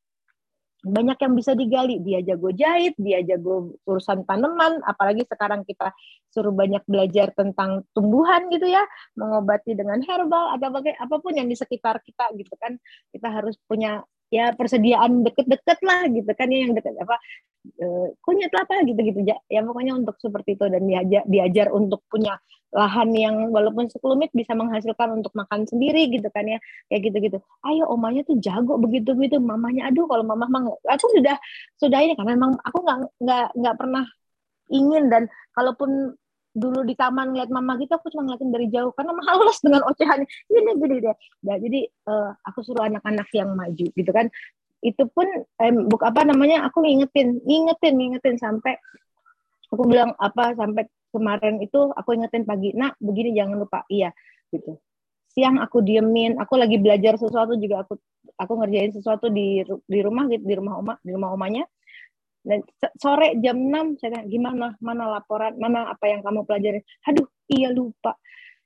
[0.80, 2.00] banyak yang bisa digali.
[2.00, 5.92] Dia jago jahit, dia jago urusan tanaman, apalagi sekarang kita
[6.32, 8.84] suruh banyak belajar tentang tumbuhan gitu ya,
[9.20, 12.80] mengobati dengan herbal atau bagai apa pun yang di sekitar kita gitu kan.
[13.12, 17.18] Kita harus punya ya persediaan deket-deket lah gitu kan ya yang deket apa
[17.66, 17.86] e,
[18.24, 19.26] kunyit apa gitu-gitu.
[19.26, 19.38] Ya.
[19.50, 20.66] ya pokoknya untuk seperti itu.
[20.70, 22.38] Dan diajar diajar untuk punya
[22.70, 26.62] lahan yang walaupun sekelumit bisa menghasilkan untuk makan sendiri gitu kan ya.
[26.88, 27.38] Kayak gitu-gitu.
[27.66, 31.36] Ayo omanya tuh jago begitu begitu mamanya aduh kalau mama mah aku sudah
[31.82, 34.06] sudah ini karena memang aku nggak nggak nggak pernah
[34.70, 35.04] ingin.
[35.10, 35.24] Dan
[35.58, 36.16] kalaupun
[36.54, 40.28] dulu di taman ngeliat mama gitu aku cuma ngeliatin dari jauh karena males dengan ocehannya.
[40.50, 41.16] Gini gini deh.
[41.45, 41.80] Nah, jadi
[42.10, 44.28] uh, aku suruh anak-anak yang maju gitu kan.
[44.80, 48.80] Itu pun eh, buk apa namanya aku ngingetin ngingetin ngingetin sampai
[49.70, 53.86] aku bilang apa sampai kemarin itu aku ingetin pagi nak begini jangan lupa.
[53.91, 54.10] Iya
[54.50, 54.80] gitu.
[55.30, 58.00] Siang aku diemin aku lagi belajar sesuatu juga aku
[58.39, 61.64] aku ngerjain sesuatu di di rumah gitu di rumah oma di rumah omanya
[62.44, 62.64] dan
[62.96, 64.68] sore jam 6 saya tanya gimana?
[64.80, 65.60] Mana laporan?
[65.60, 66.80] Mana apa yang kamu pelajari?
[67.08, 68.16] Aduh iya lupa.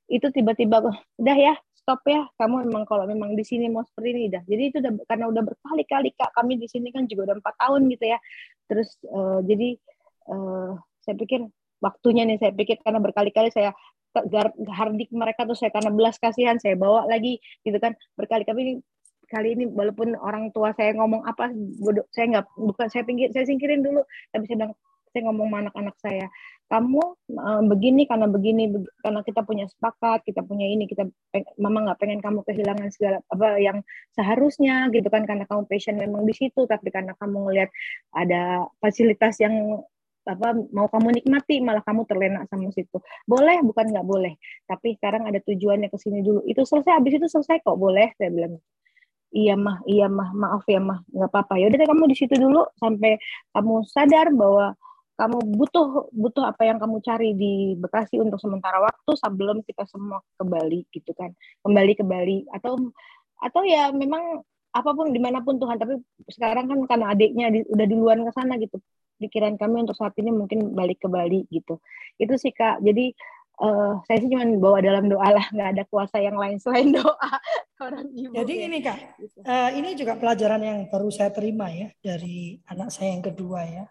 [0.05, 0.84] Itu tiba-tiba
[1.17, 2.30] udah ya stop ya.
[2.38, 5.43] Kamu memang kalau memang di sini mau seperti ini dah jadi itu udah karena udah
[5.43, 8.17] berkali-kali kak kami di sini kan juga udah empat tahun gitu ya.
[8.69, 9.69] Terus uh, jadi
[10.30, 11.41] uh, saya pikir
[11.84, 13.76] waktunya nih saya pikir karena berkali-kali saya
[14.69, 18.86] hardik mereka tuh saya karena belas kasihan saya bawa lagi gitu kan berkali-kali
[19.34, 21.49] kali ini walaupun orang tua saya ngomong apa
[21.81, 24.05] bodoh saya nggak bukan saya pinggir saya singkirin dulu.
[24.29, 24.73] Tapi saya bilang
[25.09, 26.25] saya ngomong sama anak-anak saya
[26.73, 27.03] kamu
[27.38, 31.05] uh, begini karena begini be karena kita punya sepakat kita punya ini kita
[31.61, 33.86] mama nggak pengen kamu kehilangan segala apa yang
[34.17, 36.65] seharusnya gitu kan karena kamu passion memang di situ.
[36.65, 37.69] Tapi karena kamu ngelihat
[38.17, 39.86] ada fasilitas yang
[40.23, 42.97] apa mau kamu nikmati malah kamu terlena sama situ.
[43.29, 44.34] Boleh bukan nggak boleh.
[44.65, 46.41] Tapi sekarang ada tujuannya ke sini dulu.
[46.49, 48.57] Itu selesai habis itu selesai kok boleh saya bilang
[49.34, 49.77] iya mah.
[49.89, 50.29] Iya mah.
[50.31, 50.99] Maaf ya mah.
[51.09, 51.53] Nggak apa-apa.
[51.59, 53.17] Ya udah kamu di situ dulu sampai
[53.53, 54.77] kamu sadar bahwa
[55.13, 60.21] kamu butuh butuh apa yang kamu cari di Bekasi untuk sementara waktu sebelum kita semua
[60.38, 61.34] ke Bali gitu kan.
[61.65, 62.45] Kembali ke Bali.
[62.53, 62.93] Atau
[63.41, 64.41] atau ya memang
[64.73, 65.77] apa pun di mana pun Tuhan.
[65.77, 68.77] Tapi sekarang kan karena adiknya di, udah di luar ke sana gitu.
[69.21, 71.77] Pikiran kami untuk saat ini mungkin balik ke Bali gitu.
[72.17, 72.81] Itu sih Kak.
[72.81, 73.13] Jadi
[73.60, 77.30] uh, saya sih cuma bawa dalam doa lah, nggak ada kuasa yang lain selain doa
[77.86, 78.34] orang ibu.
[78.34, 78.64] Jadi ya.
[78.70, 79.38] ini Kak, gitu.
[79.43, 83.86] uh, ini juga pelajaran yang baru saya terima ya dari anak saya yang kedua ya.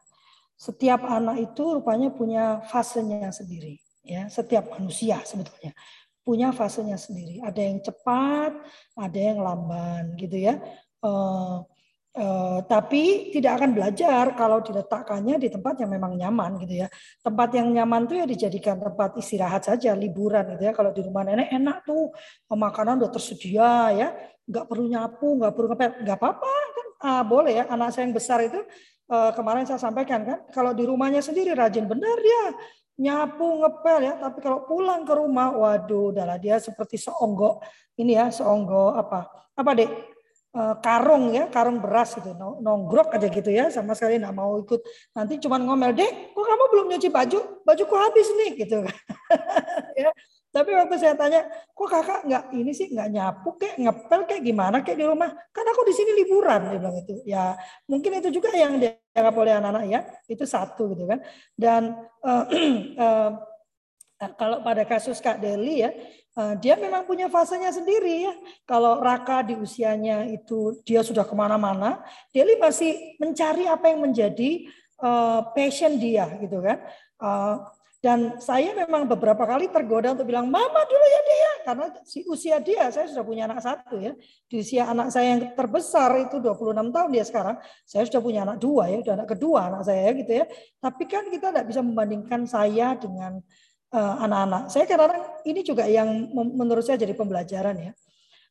[0.58, 4.30] Setiap anak itu rupanya punya fasenya sendiri ya.
[4.30, 5.74] Setiap manusia sebetulnya
[6.22, 7.42] punya fasenya sendiri.
[7.42, 8.52] Ada yang cepat,
[8.94, 10.58] ada yang lamban gitu ya.
[11.02, 11.66] Uh,
[12.12, 16.88] Uh, tapi tidak akan belajar kalau diletakkannya di tempat yang memang nyaman gitu ya.
[17.24, 20.76] Tempat yang nyaman tuh ya dijadikan tempat istirahat saja, liburan gitu ya.
[20.76, 22.12] Kalau di rumah nenek enak tuh
[22.52, 24.08] makanan udah tersedia ya,
[24.44, 27.64] nggak perlu nyapu, nggak perlu ngepel, nggak apa-apa kan ah, boleh ya.
[27.72, 28.60] Anak saya yang besar itu
[29.08, 32.42] uh, kemarin saya sampaikan kan, kalau di rumahnya sendiri rajin benar dia
[33.00, 37.64] nyapu ngepel ya, tapi kalau pulang ke rumah, waduh, udahlah dia seperti seonggok
[37.96, 39.90] ini ya, seonggok apa apa Eh,
[40.52, 44.84] karung ya, karung beras gitu, nonggrok aja gitu ya, sama sekali nggak mau ikut.
[45.16, 47.40] Nanti cuma ngomel, dek, kok kamu belum nyuci baju?
[47.64, 48.96] Bajuku habis nih, gitu kan.
[50.04, 50.12] ya.
[50.52, 54.76] Tapi waktu saya tanya, kok kakak nggak ini sih nggak nyapu kayak ngepel kayak gimana
[54.84, 55.32] kayak di rumah?
[55.48, 57.14] Kan aku di sini liburan, dia bilang itu.
[57.24, 57.56] Ya
[57.88, 61.24] mungkin itu juga yang dianggap oleh anak-anak ya, itu satu gitu kan.
[61.56, 62.44] Dan uh,
[63.00, 63.30] uh,
[64.38, 66.21] kalau pada kasus Kak Deli ya, Eh,
[66.56, 68.34] dia memang punya fasenya sendiri ya.
[68.64, 72.00] Kalau Raka di usianya itu dia sudah ke mana-mana,
[72.32, 74.64] Deli masih mencari apa yang menjadi
[75.04, 76.80] uh, passion dia gitu kan.
[77.20, 77.56] Uh,
[78.02, 81.52] Dan saya memang beberapa kali tergoda untuk bilang, mama dulu ya dia.
[81.62, 84.18] Karena si usia dia, saya sudah punya anak satu ya.
[84.50, 87.56] Di usia anak saya yang terbesar itu 26 tahun dia sekarang.
[87.86, 90.50] Saya sudah punya anak dua ya, sudah anak kedua anak saya gitu ya.
[90.82, 93.61] Tapi kan kita tidak bisa membandingkan saya dengan eh,
[93.92, 94.62] anak-anak.
[94.66, 97.92] Uh, saya kadang-kadang ini juga yang menurut saya jadi pembelajaran ya.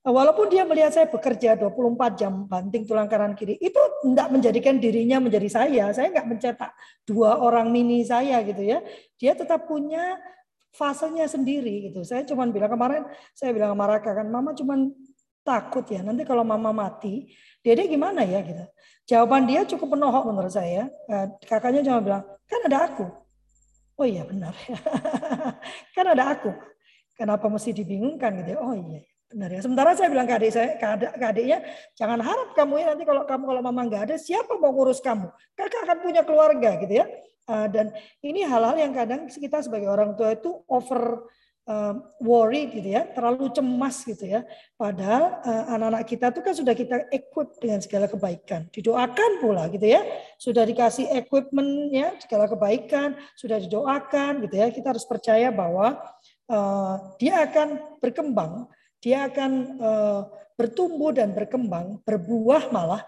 [0.01, 5.21] Walaupun dia melihat saya bekerja 24 jam banting tulang kanan kiri, itu tidak menjadikan dirinya
[5.21, 5.93] menjadi saya.
[5.93, 6.73] Saya nggak mencetak
[7.05, 8.81] dua orang mini saya gitu ya.
[9.21, 10.17] Dia tetap punya
[10.73, 12.01] fasenya sendiri gitu.
[12.01, 13.05] Saya cuma bilang kemarin,
[13.37, 14.73] saya bilang sama Raka kan, Mama cuma
[15.45, 17.29] takut ya nanti kalau Mama mati,
[17.61, 18.65] Dede gimana ya gitu.
[19.05, 20.89] Jawaban dia cukup penohok menurut saya.
[20.89, 23.05] Eh, kakaknya cuma bilang, kan ada aku.
[24.01, 24.57] Oh iya benar.
[25.95, 26.49] kan ada aku.
[27.13, 28.57] Kenapa mesti dibingungkan gitu?
[28.57, 28.59] Ya?
[28.65, 29.05] Oh iya.
[29.29, 29.61] Benar ya.
[29.61, 31.59] Sementara saya bilang ke adik saya, ke, adik, ke adiknya,
[31.93, 35.29] jangan harap kamu ya nanti kalau kamu kalau mama nggak ada, siapa mau ngurus kamu?
[35.53, 37.05] Kakak akan punya keluarga gitu ya.
[37.45, 37.93] Uh, dan
[38.25, 41.29] ini hal-hal yang kadang kita sebagai orang tua itu over
[41.67, 44.41] uh, worry gitu ya, terlalu cemas gitu ya.
[44.77, 49.85] Padahal uh, anak-anak kita itu kan sudah kita equip dengan segala kebaikan, didoakan pula gitu
[49.85, 50.01] ya.
[50.37, 54.67] Sudah dikasih equipment ya, segala kebaikan, sudah didoakan gitu ya.
[54.69, 55.99] Kita harus percaya bahwa
[56.49, 60.21] uh, dia akan berkembang dia akan uh,
[60.53, 63.01] bertumbuh dan berkembang, berbuah malah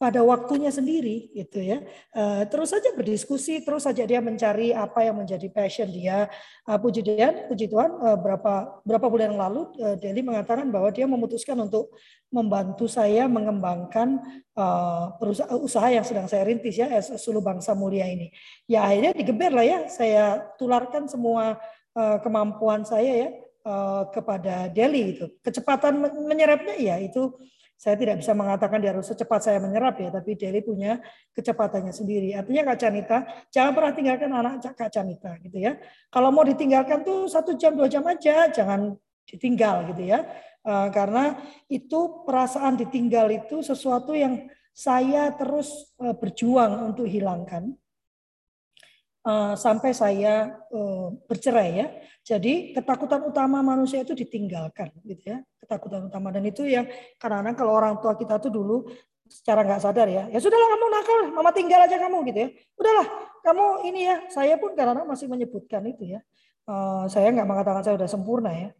[0.00, 1.84] pada waktunya sendiri gitu ya.
[2.16, 6.24] Uh, terus saja berdiskusi, terus saja dia mencari apa yang menjadi passion dia.
[6.64, 9.68] Uh, puji Tuhan, puji Tuhan uh, berapa berapa bulan yang lalu
[10.00, 11.92] Deli mengatakan bahwa dia memutuskan untuk
[12.32, 14.22] membantu saya mengembangkan
[15.18, 18.32] perusahaan usaha yang sedang saya rintis ya, Sulu Bangsa Mulia ini.
[18.70, 21.58] Ya akhirnya digeber lah ya, saya tularkan semua
[22.22, 23.30] kemampuan saya ya
[23.60, 25.28] Eh, kepada Delhi itu.
[25.44, 27.36] Kecepatan menyerapnya ya itu
[27.80, 31.00] saya tidak bisa mengatakan dia harus secepat saya menyerap ya, tapi Delhi punya
[31.32, 32.36] kecepatannya sendiri.
[32.36, 35.80] Artinya Kak Canita, jangan pernah tinggalkan anak Kak Canita gitu ya.
[36.12, 40.28] Kalau mau ditinggalkan tuh satu jam dua jam aja, jangan ditinggal gitu ya.
[40.60, 41.40] Eh, karena
[41.72, 44.44] itu perasaan ditinggal itu sesuatu yang
[44.76, 47.72] saya terus eh, berjuang untuk hilangkan
[49.56, 50.64] sampai saya
[51.28, 51.86] bercerai ya.
[52.20, 55.38] Jadi ketakutan utama manusia itu ditinggalkan, gitu ya.
[55.58, 56.84] Ketakutan utama dan itu yang
[57.16, 58.86] kadang-kadang kalau orang tua kita tuh dulu
[59.30, 62.48] secara nggak sadar ya, ya sudahlah kamu nakal, mama tinggal aja kamu gitu ya.
[62.76, 63.06] Udahlah,
[63.46, 64.16] kamu ini ya.
[64.28, 66.20] Saya pun kadang-kadang masih menyebutkan itu ya.
[66.66, 68.70] Uh, saya nggak mengatakan saya sudah sempurna ya.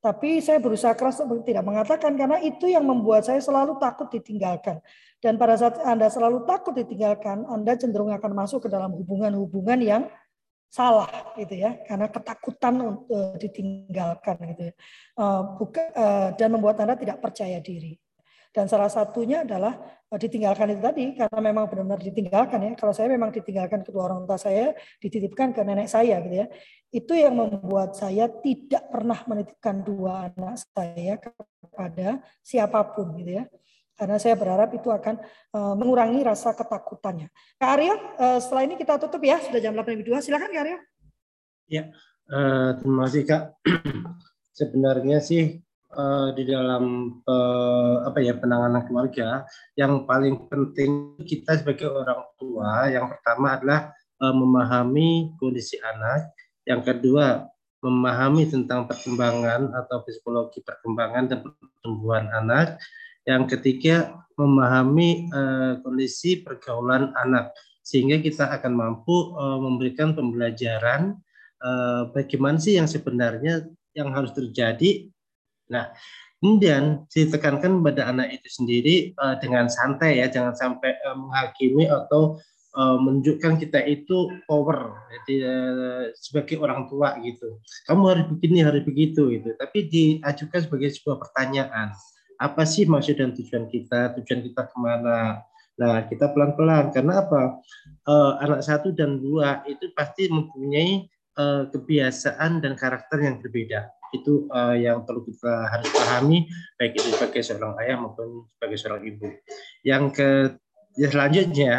[0.00, 4.78] Tapi saya berusaha keras untuk tidak mengatakan karena itu yang membuat saya selalu takut ditinggalkan.
[5.18, 10.02] Dan pada saat Anda selalu takut ditinggalkan, Anda cenderung akan masuk ke dalam hubungan-hubungan yang
[10.66, 14.74] salah gitu ya karena ketakutan untuk eh, ditinggalkan gitu ya.
[15.16, 17.96] Uh, buka, uh, dan membuat anda tidak percaya diri.
[18.52, 19.76] Dan salah satunya adalah
[20.16, 22.72] ditinggalkan itu tadi karena memang benar-benar ditinggalkan ya.
[22.72, 26.46] Kalau saya memang ditinggalkan kedua orang tua saya dititipkan ke nenek saya gitu ya.
[26.88, 33.44] Itu yang membuat saya tidak pernah menitipkan dua anak saya kepada siapa pun gitu ya
[33.96, 35.16] karena saya berharap itu akan
[35.56, 37.32] uh, mengurangi rasa ketakutannya.
[37.56, 40.20] Kak Aryo, uh, setelah ini kita tutup ya, sudah jam 8.02.
[40.20, 40.78] Silakan Kak Aryo.
[41.66, 41.82] Ya,
[42.28, 43.42] uh, terima kasih Kak.
[44.58, 45.60] Sebenarnya sih
[46.36, 49.48] di dalam uh, apa ya penanganan keluarga
[49.80, 56.36] yang paling penting kita sebagai orang tua yang pertama adalah uh, memahami kondisi anak,
[56.68, 57.48] yang kedua
[57.84, 62.80] memahami tentang perkembangan atau psikologi perkembangan dan pertumbuhan anak,
[63.26, 71.16] yang ketiga, memahami uh, kondisi pergaulan anak sehingga kita akan mampu uh, memberikan pembelajaran
[71.64, 73.66] uh, bagaimana sih yang sebenarnya
[73.96, 75.08] yang harus terjadi.
[75.72, 75.90] Nah,
[76.38, 82.38] kemudian ditekankan pada anak itu sendiri uh, dengan santai ya, jangan sampai uh, menghakimi atau
[82.76, 85.48] menunjukkan kita itu power jadi
[86.12, 87.56] sebagai orang tua gitu.
[87.88, 89.56] Kamu harus begini, harus begitu gitu.
[89.56, 91.96] Tapi diajukan sebagai sebuah pertanyaan
[92.36, 95.42] apa sih maksud dan tujuan kita, tujuan kita ke mana.
[95.76, 97.60] Nah, kita pelan-pelan karena apa?
[98.08, 101.04] Uh, anak satu dan dua itu pasti mempunyai
[101.36, 103.92] uh, kebiasaan dan karakter yang berbeda.
[104.16, 106.48] Itu uh, yang perlu kita harus pahami,
[106.80, 109.28] baik itu sebagai seorang ayah maupun sebagai seorang ibu.
[109.84, 110.28] Yang ke
[110.96, 111.74] ya selanjutnya,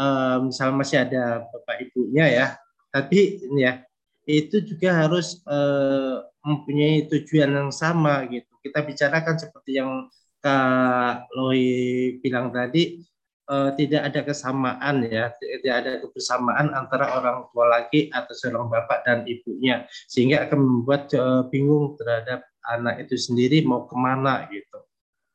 [0.00, 2.46] uh, misal masih ada bapak ibunya ya,
[2.88, 3.84] tapi ya
[4.24, 10.06] itu juga harus uh, mempunyai tujuan yang sama gitu kita bicarakan seperti yang
[10.42, 12.98] Kak Loi bilang tadi
[13.46, 19.06] uh, tidak ada kesamaan ya, tidak ada kebersamaan antara orang tua laki atau seorang bapak
[19.06, 22.42] dan ibunya, sehingga akan membuat uh, bingung terhadap
[22.74, 24.78] anak itu sendiri mau ke mana gitu.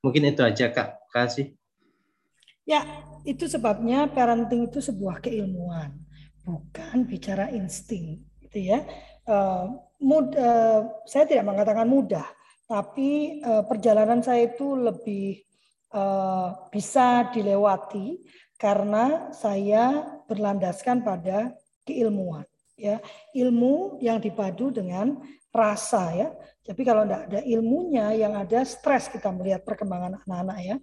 [0.04, 1.56] Mungkin itu aja kak, kasih.
[2.68, 2.84] Ya,
[3.24, 5.96] itu sebabnya parenting itu sebuah keilmuan,
[6.44, 8.28] bukan bicara insting.
[8.44, 8.84] Gitu ya.
[9.24, 12.26] Uh, mud, uh, saya tidak mengatakan mudah,
[12.70, 15.42] tapi uh, perjalanan saya itu lebih
[15.96, 18.22] uh, bisa dilewati
[18.58, 21.54] karena saya berlandaskan pada
[21.86, 22.46] keilmuan
[22.76, 23.02] ya.
[23.34, 25.18] Ilmu yang dipadu dengan
[25.54, 26.30] rasa ya.
[26.62, 30.78] Tapi kalau tidak ada ilmunya yang ada stres kita melihat perkembangan anak-anak ya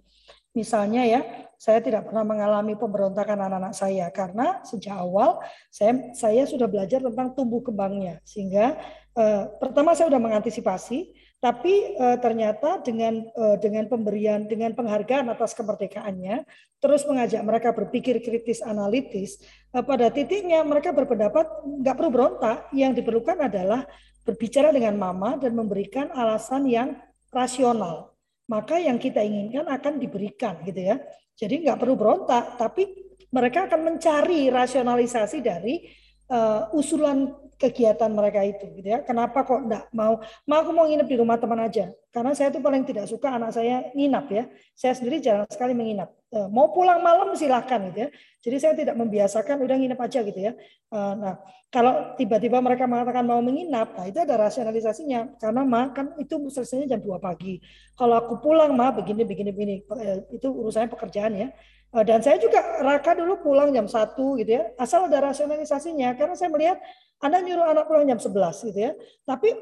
[0.55, 1.21] Misalnya ya,
[1.55, 5.39] saya tidak pernah mengalami pemberontakan anak-anak saya karena sejak awal
[5.71, 8.23] saya saya sudah belajar tentang tumbuh kembangnya.
[8.23, 8.79] Sehingga
[9.15, 11.11] eh, pertama saya sudah mengantisipasi
[11.43, 16.47] tapi eh, ternyata dengan eh, dengan pemberian dengan penghargaan atas kemerdekaannya
[16.79, 19.39] terus mengajak mereka berpikir kritis analitis
[19.75, 21.45] eh, pada titiknya mereka berpendapat
[21.83, 22.71] nggak perlu berontak.
[22.71, 23.83] Yang diperlukan adalah
[24.25, 26.97] berbicara dengan mama dan memberikan alasan yang
[27.29, 28.14] rasional
[28.45, 31.01] maka yang kita inginkan akan diberikan gitu ya.
[31.35, 32.87] Jadi nggak perlu berontak, tapi
[33.33, 35.83] mereka akan mencari rasionalisasi dari
[36.31, 38.99] uh, usulan kegiatan mereka itu gitu ya.
[39.03, 40.19] Kenapa kok enggak mau?
[40.47, 41.91] Mau aku mau nginep di rumah teman aja.
[42.11, 44.43] Karena saya tuh paling tidak suka anak saya nginap ya.
[44.75, 46.11] Saya sendiri jarang sekali menginap.
[46.35, 48.09] Eh, mau pulang malam silahkan gitu ya.
[48.43, 50.51] Jadi saya tidak membiasakan udah nginep aja gitu ya.
[50.91, 51.39] Eh, nah
[51.71, 55.39] kalau tiba-tiba mereka mengatakan mau menginap, nah itu ada rasionalisasinya.
[55.39, 57.63] Karena ma kan itu selesainya jam 2 pagi.
[57.95, 61.47] Kalau aku pulang ma begini begini begini eh, itu urusannya pekerjaan ya.
[61.95, 64.75] Dan saya juga Raka dulu pulang jam satu gitu ya.
[64.75, 66.19] Asal ada rasionalisasinya.
[66.19, 66.75] Karena saya melihat
[67.23, 68.91] anda nyuruh anak pulang jam 11 gitu ya.
[69.23, 69.55] Tapi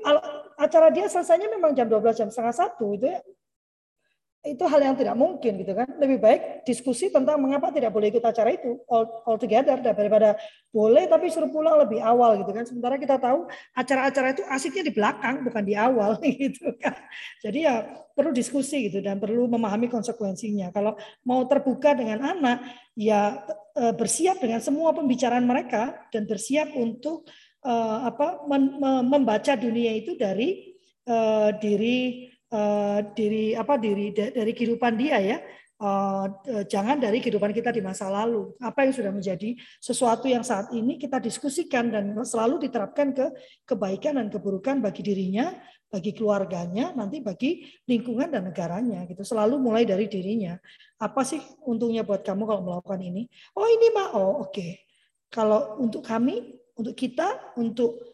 [0.58, 3.22] acara dia selesainya memang jam 12 jam setengah satu gitu ya.
[4.44, 5.88] Itu hal yang tidak mungkin gitu kan.
[5.96, 10.36] Lebih baik diskusi tentang mengapa tidak boleh ikut acara itu all, all together daripada
[10.68, 12.68] boleh tapi suruh pulang lebih awal gitu kan.
[12.68, 17.00] Sementara kita tahu acara-acara itu asiknya di belakang bukan di awal gitu kan.
[17.40, 20.76] Jadi ya perlu diskusi gitu dan perlu memahami konsekuensinya.
[20.76, 22.68] Kalau mau terbuka dengan anak
[23.00, 23.48] ya
[23.80, 27.26] eh, bersiap dengan semua pembicaraan mereka dan bersiap untuk
[27.64, 28.44] uh, apa
[29.08, 30.76] membaca dunia itu dari
[31.08, 35.40] uh, diri uh, diri apa diri dari kehidupan dia ya.
[35.84, 36.32] Uh,
[36.72, 38.56] jangan dari kehidupan kita di masa lalu.
[38.64, 43.26] Apa yang sudah menjadi sesuatu yang saat ini kita diskusikan dan selalu diterapkan ke
[43.68, 45.52] kebaikan dan keburukan bagi dirinya
[45.94, 49.22] bagi keluarganya nanti bagi lingkungan dan negaranya gitu.
[49.28, 50.56] Selalu mulai dari dirinya.
[50.98, 53.28] Apa sih untungnya buat kamu kalau melakukan ini?
[53.60, 54.56] Oh ini mah oh oke.
[54.56, 54.72] Okay.
[55.34, 58.13] kalau untuk kami untuk kita, untuk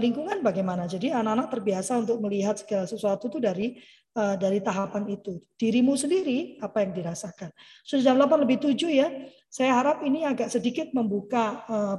[0.00, 0.88] lingkungan bagaimana.
[0.88, 3.78] Jadi anak-anak terbiasa untuk melihat segala sesuatu itu dari
[4.14, 5.42] uh, dari tahapan itu.
[5.58, 7.50] Dirimu sendiri apa yang dirasakan.
[7.82, 9.08] Sudah jam 8 lebih 7 ya.
[9.54, 11.94] Saya harap ini agak sedikit membuka uh,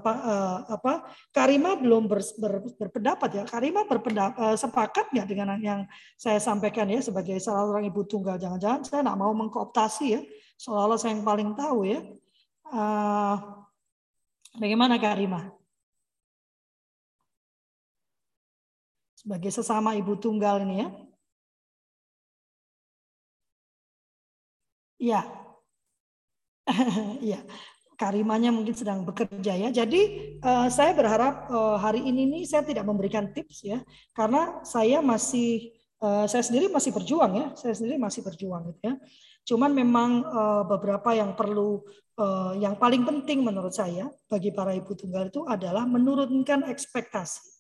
[0.68, 3.44] apa Karima belum ber, ber, berpendapat ya.
[3.48, 5.82] Karima berpendapat sepakat nggak dengan yang
[6.20, 8.36] saya sampaikan ya sebagai salah seorang ibu tunggal.
[8.36, 10.22] Jangan-jangan saya nggak mau mengkooptasi ya.
[10.60, 12.00] Seolah-olah saya yang paling tahu ya.
[12.66, 13.36] Uh,
[14.60, 15.55] bagaimana Karima?
[19.26, 20.90] Sebagai sesama ibu tunggal ini ya.
[25.02, 25.22] Iya.
[27.26, 27.42] Iya.
[27.96, 29.70] Karimanya mungkin sedang bekerja ya.
[29.74, 33.80] Jadi uh, saya berharap uh, hari ini nih saya tidak memberikan tips ya,
[34.12, 35.74] karena saya masih
[36.04, 37.48] uh, saya sendiri masih berjuang ya.
[37.58, 38.94] Saya sendiri masih berjuang gitu ya.
[39.48, 41.88] Cuman memang uh, beberapa yang perlu
[42.20, 47.55] uh, yang paling penting menurut saya bagi para ibu tunggal itu adalah menurunkan ekspektasi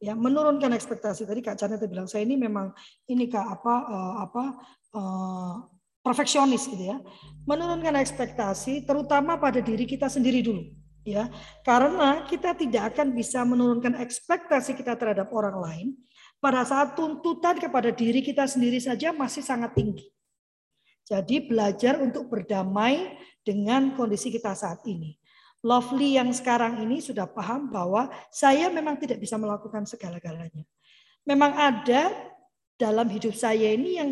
[0.00, 1.28] ya menurunkan ekspektasi.
[1.28, 2.72] Tadi Kak Janet bilang saya ini memang
[3.06, 4.44] ini Kak apa uh, apa
[4.96, 5.54] uh,
[6.00, 6.98] perfeksionis gitu ya.
[7.44, 10.64] Menurunkan ekspektasi terutama pada diri kita sendiri dulu
[11.04, 11.28] ya.
[11.62, 15.86] Karena kita tidak akan bisa menurunkan ekspektasi kita terhadap orang lain
[16.40, 20.08] pada saat tuntutan kepada diri kita sendiri saja masih sangat tinggi.
[21.04, 25.19] Jadi belajar untuk berdamai dengan kondisi kita saat ini
[25.60, 30.64] Lovely yang sekarang ini sudah paham bahwa saya memang tidak bisa melakukan segala-galanya.
[31.28, 32.08] Memang ada
[32.80, 34.10] dalam hidup saya ini yang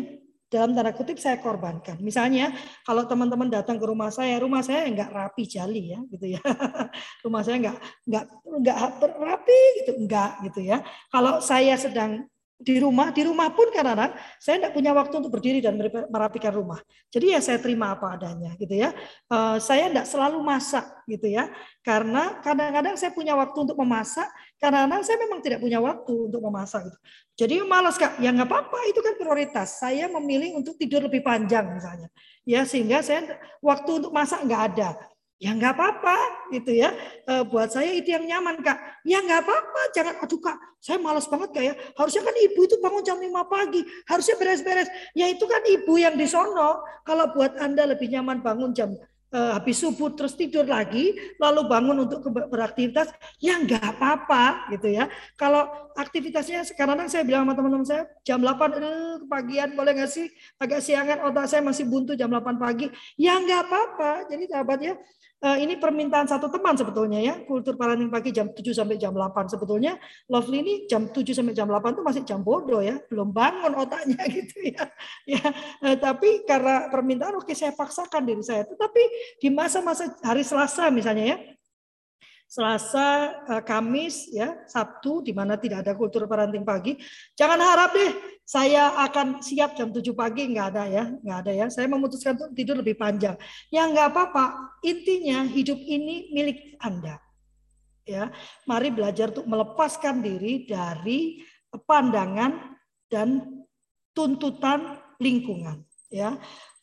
[0.49, 2.01] dalam tanda kutip saya korbankan.
[2.01, 6.41] Misalnya kalau teman-teman datang ke rumah saya, rumah saya enggak rapi jali ya, gitu ya.
[7.25, 8.77] rumah saya enggak enggak enggak
[9.17, 10.81] rapi gitu, enggak gitu ya.
[11.13, 12.25] Kalau saya sedang
[12.59, 15.79] di rumah, di rumah pun kadang-kadang saya tidak punya waktu untuk berdiri dan
[16.11, 16.83] merapikan rumah.
[17.07, 18.91] Jadi ya saya terima apa adanya gitu ya.
[19.31, 21.47] Uh, saya tidak selalu masak gitu ya.
[21.79, 24.27] Karena kadang-kadang saya punya waktu untuk memasak,
[24.59, 26.97] kadang-kadang saya memang tidak punya waktu untuk memasak gitu.
[27.39, 29.79] Jadi malas kak, ya nggak apa-apa itu kan prioritas.
[29.79, 32.11] Saya memilih untuk tidur lebih panjang misalnya.
[32.43, 34.99] Ya sehingga saya waktu untuk masak nggak ada.
[35.39, 36.17] Ya nggak apa-apa
[36.51, 36.91] gitu ya.
[37.23, 38.75] E, buat saya itu yang nyaman kak.
[39.07, 39.81] Ya nggak apa-apa.
[39.95, 41.73] Jangan aduh kak, saya malas banget kak ya.
[41.95, 43.81] Harusnya kan ibu itu bangun jam 5 pagi.
[44.03, 44.91] Harusnya beres-beres.
[45.15, 46.83] Ya itu kan ibu yang di sono.
[47.07, 48.91] Kalau buat anda lebih nyaman bangun jam
[49.33, 53.09] uh, habis subuh terus tidur lagi, lalu bangun untuk beraktivitas,
[53.41, 55.09] ya nggak apa-apa gitu ya.
[55.37, 60.27] Kalau aktivitasnya sekarang saya bilang sama teman-teman saya jam 8 eh, kepagian boleh nggak sih
[60.57, 64.11] agak siangan otak saya masih buntu jam 8 pagi, ya nggak apa-apa.
[64.29, 64.93] Jadi sahabat ya
[65.39, 67.35] ini permintaan satu teman sebetulnya ya.
[67.47, 69.95] Kultur parenting pagi jam 7 sampai jam 8 sebetulnya
[70.27, 74.19] Lovely ini jam 7 sampai jam 8 itu masih jam bodoh ya, belum bangun otaknya
[74.35, 74.83] gitu ya.
[75.23, 75.43] Ya,
[75.85, 78.67] uh, tapi karena permintaan oke saya paksakan diri saya.
[78.67, 79.03] Tetapi
[79.39, 81.37] di masa-masa hari Selasa misalnya ya,
[82.49, 86.97] Selasa, eh, Kamis, ya, Sabtu, di mana tidak ada kultur parenting pagi.
[87.37, 91.65] Jangan harap deh, saya akan siap jam 7 pagi, nggak ada ya, nggak ada ya.
[91.69, 93.37] Saya memutuskan untuk tidur lebih panjang.
[93.69, 94.45] Ya nggak apa-apa.
[94.81, 97.21] Intinya hidup ini milik Anda.
[98.09, 98.33] Ya,
[98.65, 102.73] mari belajar untuk melepaskan diri dari pandangan
[103.05, 103.61] dan
[104.17, 105.85] tuntutan lingkungan.
[106.09, 106.33] Ya,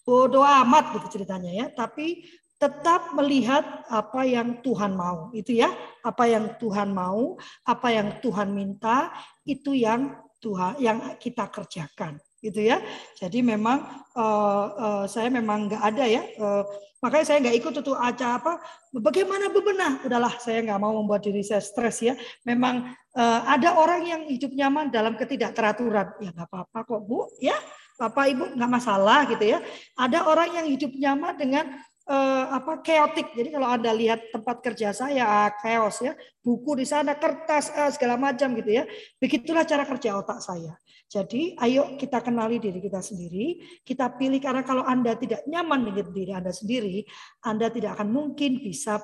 [0.07, 1.67] bodoh amat gitu ceritanya ya.
[1.75, 2.23] Tapi
[2.57, 5.29] tetap melihat apa yang Tuhan mau.
[5.37, 5.69] Itu ya,
[6.01, 7.37] apa yang Tuhan mau,
[7.69, 9.13] apa yang Tuhan minta,
[9.45, 12.17] itu yang Tuhan yang kita kerjakan.
[12.41, 12.81] Gitu ya.
[13.17, 16.23] Jadi memang uh, uh, saya memang nggak ada ya.
[16.37, 16.63] Uh,
[17.01, 18.53] makanya saya nggak ikut itu acara apa.
[18.97, 20.05] Bagaimana bebenah?
[20.05, 22.15] Udahlah, saya nggak mau membuat diri saya stres ya.
[22.47, 26.17] Memang uh, ada orang yang hidup nyaman dalam ketidakteraturan.
[26.23, 27.57] Ya nggak apa-apa kok bu, ya.
[27.97, 29.59] Bapak Ibu nggak masalah gitu ya.
[29.97, 31.65] Ada orang yang hidup nyaman dengan
[32.07, 33.35] uh, apa chaotic.
[33.35, 37.91] Jadi kalau Anda lihat tempat kerja saya ah, chaos ya, buku di sana, kertas uh,
[37.91, 38.85] segala macam gitu ya.
[39.19, 40.75] Begitulah cara kerja otak saya.
[41.07, 46.11] Jadi ayo kita kenali diri kita sendiri, kita pilih karena kalau Anda tidak nyaman dengan
[46.11, 47.07] diri Anda sendiri,
[47.47, 48.99] Anda tidak akan mungkin bisa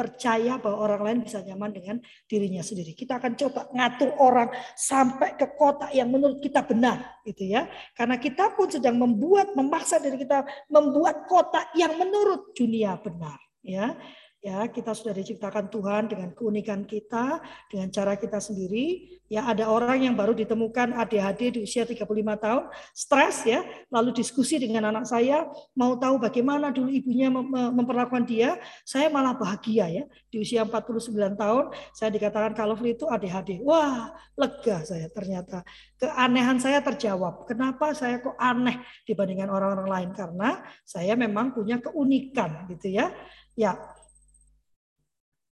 [0.00, 2.96] percaya bahwa orang lain bisa nyaman dengan dirinya sendiri.
[2.96, 7.68] Kita akan coba ngatur orang sampai ke kota yang menurut kita benar, gitu ya.
[7.92, 13.92] Karena kita pun sedang membuat, memaksa diri kita membuat kota yang menurut dunia benar, ya.
[14.40, 19.20] Ya, kita sudah diciptakan Tuhan dengan keunikan kita, dengan cara kita sendiri.
[19.28, 22.08] Ya, ada orang yang baru ditemukan ADHD di usia 35
[22.40, 23.60] tahun, stres ya,
[23.92, 25.44] lalu diskusi dengan anak saya,
[25.76, 30.04] mau tahu bagaimana dulu ibunya memperlakukan dia, saya malah bahagia ya.
[30.32, 33.60] Di usia 49 tahun, saya dikatakan kalau itu ADHD.
[33.60, 34.08] Wah,
[34.40, 35.68] lega saya ternyata.
[36.00, 37.44] Keanehan saya terjawab.
[37.44, 40.10] Kenapa saya kok aneh dibandingkan orang-orang lain?
[40.16, 43.12] Karena saya memang punya keunikan gitu ya.
[43.52, 43.76] Ya,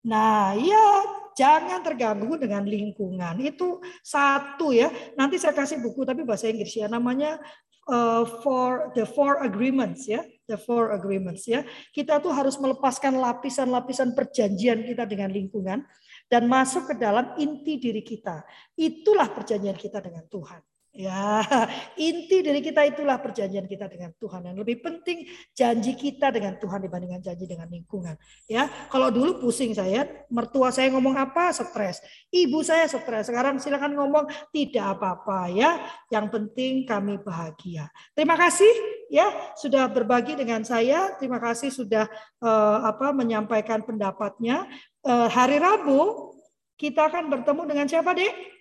[0.07, 0.86] Nah, ya
[1.34, 3.42] jangan terganggu dengan lingkungan.
[3.42, 4.88] Itu satu ya.
[5.18, 7.42] Nanti saya kasih buku tapi bahasa Inggris ya namanya
[7.90, 11.66] uh, for the four agreements ya, the four agreements ya.
[11.90, 15.82] Kita tuh harus melepaskan lapisan-lapisan perjanjian kita dengan lingkungan
[16.30, 18.46] dan masuk ke dalam inti diri kita.
[18.78, 20.62] Itulah perjanjian kita dengan Tuhan.
[20.97, 21.44] Ya,
[22.09, 24.49] inti dari kita itulah perjanjian kita dengan Tuhan.
[24.49, 28.16] Yang lebih penting janji kita dengan Tuhan dibandingkan janji dengan lingkungan.
[28.49, 32.01] Ya, kalau dulu pusing saya, mertua saya ngomong apa, stres.
[32.32, 33.28] Ibu saya stres.
[33.28, 34.24] Sekarang silakan ngomong
[34.57, 35.84] tidak apa-apa ya.
[36.09, 37.92] Yang penting kami bahagia.
[38.16, 38.72] Terima kasih
[39.12, 41.12] ya sudah berbagi dengan saya.
[41.20, 42.09] Terima kasih sudah
[42.40, 44.64] uh, apa menyampaikan pendapatnya.
[45.05, 46.32] Uh, hari Rabu
[46.80, 48.55] kita akan bertemu dengan siapa, Dek?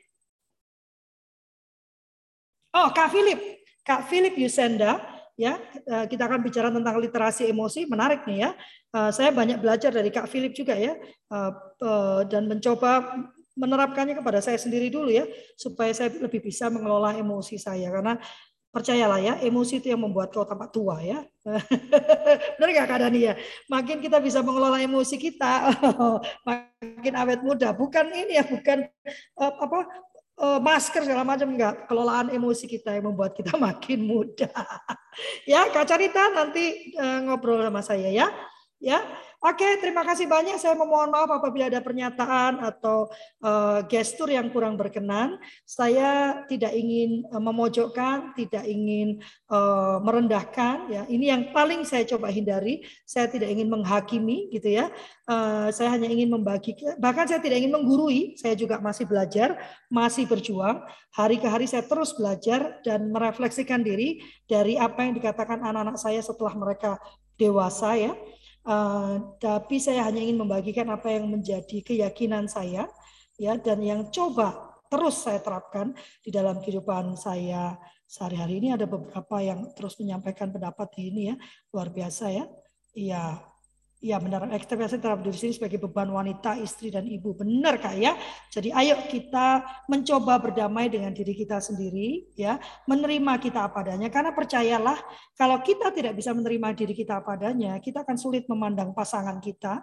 [2.76, 3.39] Oh, Kak Philip,
[3.88, 4.99] Kak Philip Yusenda,
[5.39, 5.55] ya
[5.88, 8.51] eh, kita akan bicara tentang literasi emosi, menarik nih ya.
[8.91, 11.51] Eh, saya banyak belajar dari Kak Philip juga ya, eh,
[12.28, 13.23] dan mencoba
[13.55, 15.23] menerapkannya kepada saya sendiri dulu ya,
[15.55, 18.19] supaya saya lebih bisa mengelola emosi saya karena
[18.76, 21.23] percayalah ya, emosi itu yang membuat kau tampak tua ya.
[22.59, 23.39] Benar nggak Kak Dani ya?
[23.71, 25.71] Makin kita bisa mengelola emosi kita,
[26.51, 27.71] makin awet muda.
[27.71, 28.84] Bukan ini ya, bukan
[29.39, 29.80] apa
[30.39, 31.88] uh, masker segala macam enggak.
[31.88, 34.51] Kelolaan emosi kita yang membuat kita makin muda.
[35.47, 38.27] Ya Kak Carita nanti uh, ngobrol sama saya ya
[38.80, 39.01] ya
[39.45, 40.57] Oke, terima kasih banyak.
[40.57, 43.13] Saya memohon maaf apabila ada pernyataan atau
[43.45, 45.38] uh, gestur yang kurang berkenan.
[45.69, 49.21] Saya tidak ingin uh, memojokkan, tidak ingin
[49.53, 50.89] uh, merendahkan.
[50.89, 52.89] Ya, ini yang paling saya coba hindari.
[53.05, 54.89] Saya tidak ingin menghakimi, gitu ya.
[55.30, 56.73] Uh, saya hanya ingin membagi.
[56.97, 58.34] Bahkan saya tidak ingin menggurui.
[58.41, 59.61] Saya juga masih belajar,
[59.93, 60.82] masih berjuang.
[61.13, 66.17] Hari ke hari saya terus belajar dan merefleksikan diri dari apa yang dikatakan anak-anak saya
[66.26, 66.97] setelah mereka
[67.38, 68.15] dewasa, ya
[68.66, 72.89] Uh, tapi saya hanya ingin membagikan apa yang menjadi keyakinan saya
[73.38, 75.93] ya dan yang coba terus saya terapkan
[76.26, 77.78] di dalam kehidupan saya
[78.09, 78.74] sehari-hari ini.
[78.74, 81.36] Ada beberapa yang terus menyampaikan pendapat di ini ya
[81.74, 82.45] luar biasa ya.
[82.95, 83.55] Iya
[84.06, 87.34] Ya benar, ekspektasi terhadap diri sendiri sebagai beban wanita, istri dan ibu.
[87.34, 88.14] Benar Kak ya.
[88.53, 94.30] Jadi ayo kita mencoba berdamai dengan diri kita sendiri ya, menerima kita apa adanya karena
[94.30, 95.01] percayalah
[95.34, 99.82] kalau kita tidak bisa menerima diri kita apa adanya, kita akan sulit memandang pasangan kita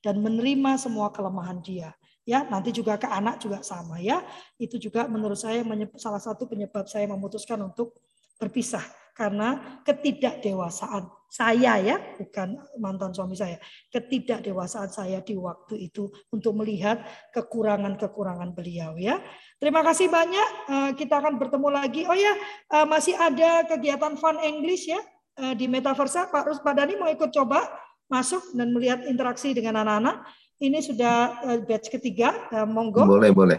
[0.00, 1.92] dan menerima semua kelemahan dia.
[2.24, 4.24] Ya, nanti juga ke anak juga sama ya.
[4.56, 5.60] Itu juga menurut saya
[6.00, 8.00] salah satu penyebab saya memutuskan untuk
[8.40, 8.84] berpisah
[9.18, 13.60] karena ketidakdewasaan saya ya, bukan mantan suami saya.
[13.92, 17.04] Ketidakdewasaan saya di waktu itu untuk melihat
[17.36, 19.20] kekurangan-kekurangan beliau ya.
[19.60, 20.48] Terima kasih banyak.
[20.70, 22.06] Eh, kita akan bertemu lagi.
[22.08, 22.32] Oh ya,
[22.72, 25.02] eh, masih ada kegiatan fun English ya
[25.42, 26.30] eh, di Metaversa.
[26.30, 27.66] Pak Rus Padani mau ikut coba
[28.08, 30.24] masuk dan melihat interaksi dengan anak-anak.
[30.58, 31.38] Ini sudah
[31.70, 32.34] batch ketiga,
[32.66, 33.06] monggo.
[33.06, 33.54] Boleh, boleh.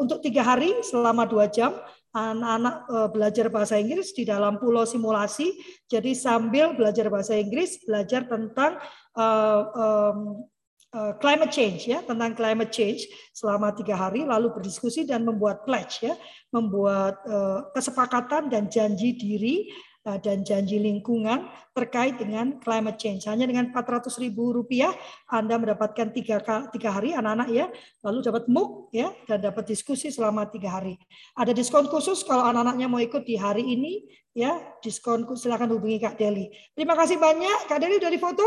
[0.00, 1.76] Untuk tiga hari selama dua jam
[2.16, 5.52] anak-anak eh, belajar bahasa Inggris di dalam pulau simulasi.
[5.84, 8.80] Jadi sambil belajar bahasa Inggris, belajar tentang
[9.14, 10.18] uh, um,
[10.96, 16.02] uh, climate change ya, tentang climate change selama tiga hari, lalu berdiskusi dan membuat pledge
[16.02, 16.18] ya,
[16.50, 19.70] membuat uh, kesepakatan dan janji diri
[20.06, 23.26] dan janji lingkungan terkait dengan climate change.
[23.26, 24.94] Hanya dengan 400 ribu rupiah
[25.26, 26.38] Anda mendapatkan tiga,
[26.70, 27.66] tiga hari anak-anak ya,
[28.06, 30.94] lalu dapat MOOC ya dan dapat diskusi selama tiga hari.
[31.34, 36.14] Ada diskon khusus kalau anak-anaknya mau ikut di hari ini ya, diskon silakan hubungi Kak
[36.14, 36.54] Deli.
[36.78, 38.46] Terima kasih banyak Kak Deli dari foto.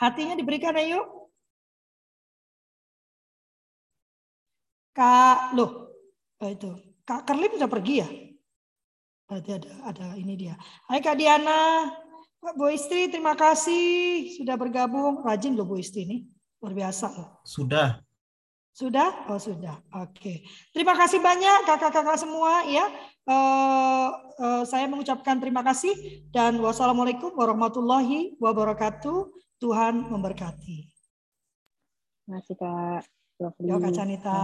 [0.00, 1.28] Hatinya diberikan ayo.
[4.96, 5.92] Kak, loh,
[6.40, 6.72] itu
[7.04, 8.08] Kak Kerlim sudah pergi ya?
[9.30, 10.58] Berarti ada ada ini dia.
[10.90, 11.86] Hai Kak Diana,
[12.42, 15.22] Pak Bu Istri, terima kasih sudah bergabung.
[15.22, 16.26] Rajin loh Bu Istri ini,
[16.58, 17.38] luar biasa loh.
[17.46, 18.02] Sudah.
[18.74, 19.30] Sudah?
[19.30, 19.78] Oh sudah.
[20.02, 20.42] Oke.
[20.74, 22.90] Terima kasih banyak kakak-kakak semua ya.
[23.22, 24.10] Uh,
[24.42, 29.30] uh, saya mengucapkan terima kasih dan wassalamualaikum warahmatullahi wabarakatuh.
[29.62, 30.90] Tuhan memberkati.
[32.26, 33.02] Terima kasih Kak.
[33.62, 34.38] Yo Kak Canita.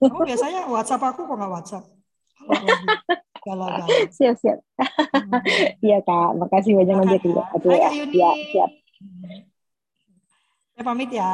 [0.00, 1.84] Kamu biasanya WhatsApp aku kok nggak WhatsApp?
[3.42, 3.88] galau-galau.
[4.14, 4.58] Siap, siap.
[5.12, 5.42] Hmm.
[5.82, 6.30] Iya, Kak.
[6.38, 7.44] Makasih banyak banyak ya.
[7.50, 8.14] Kak Yuni.
[8.16, 8.70] Ya, siap.
[10.72, 11.32] Saya pamit ya.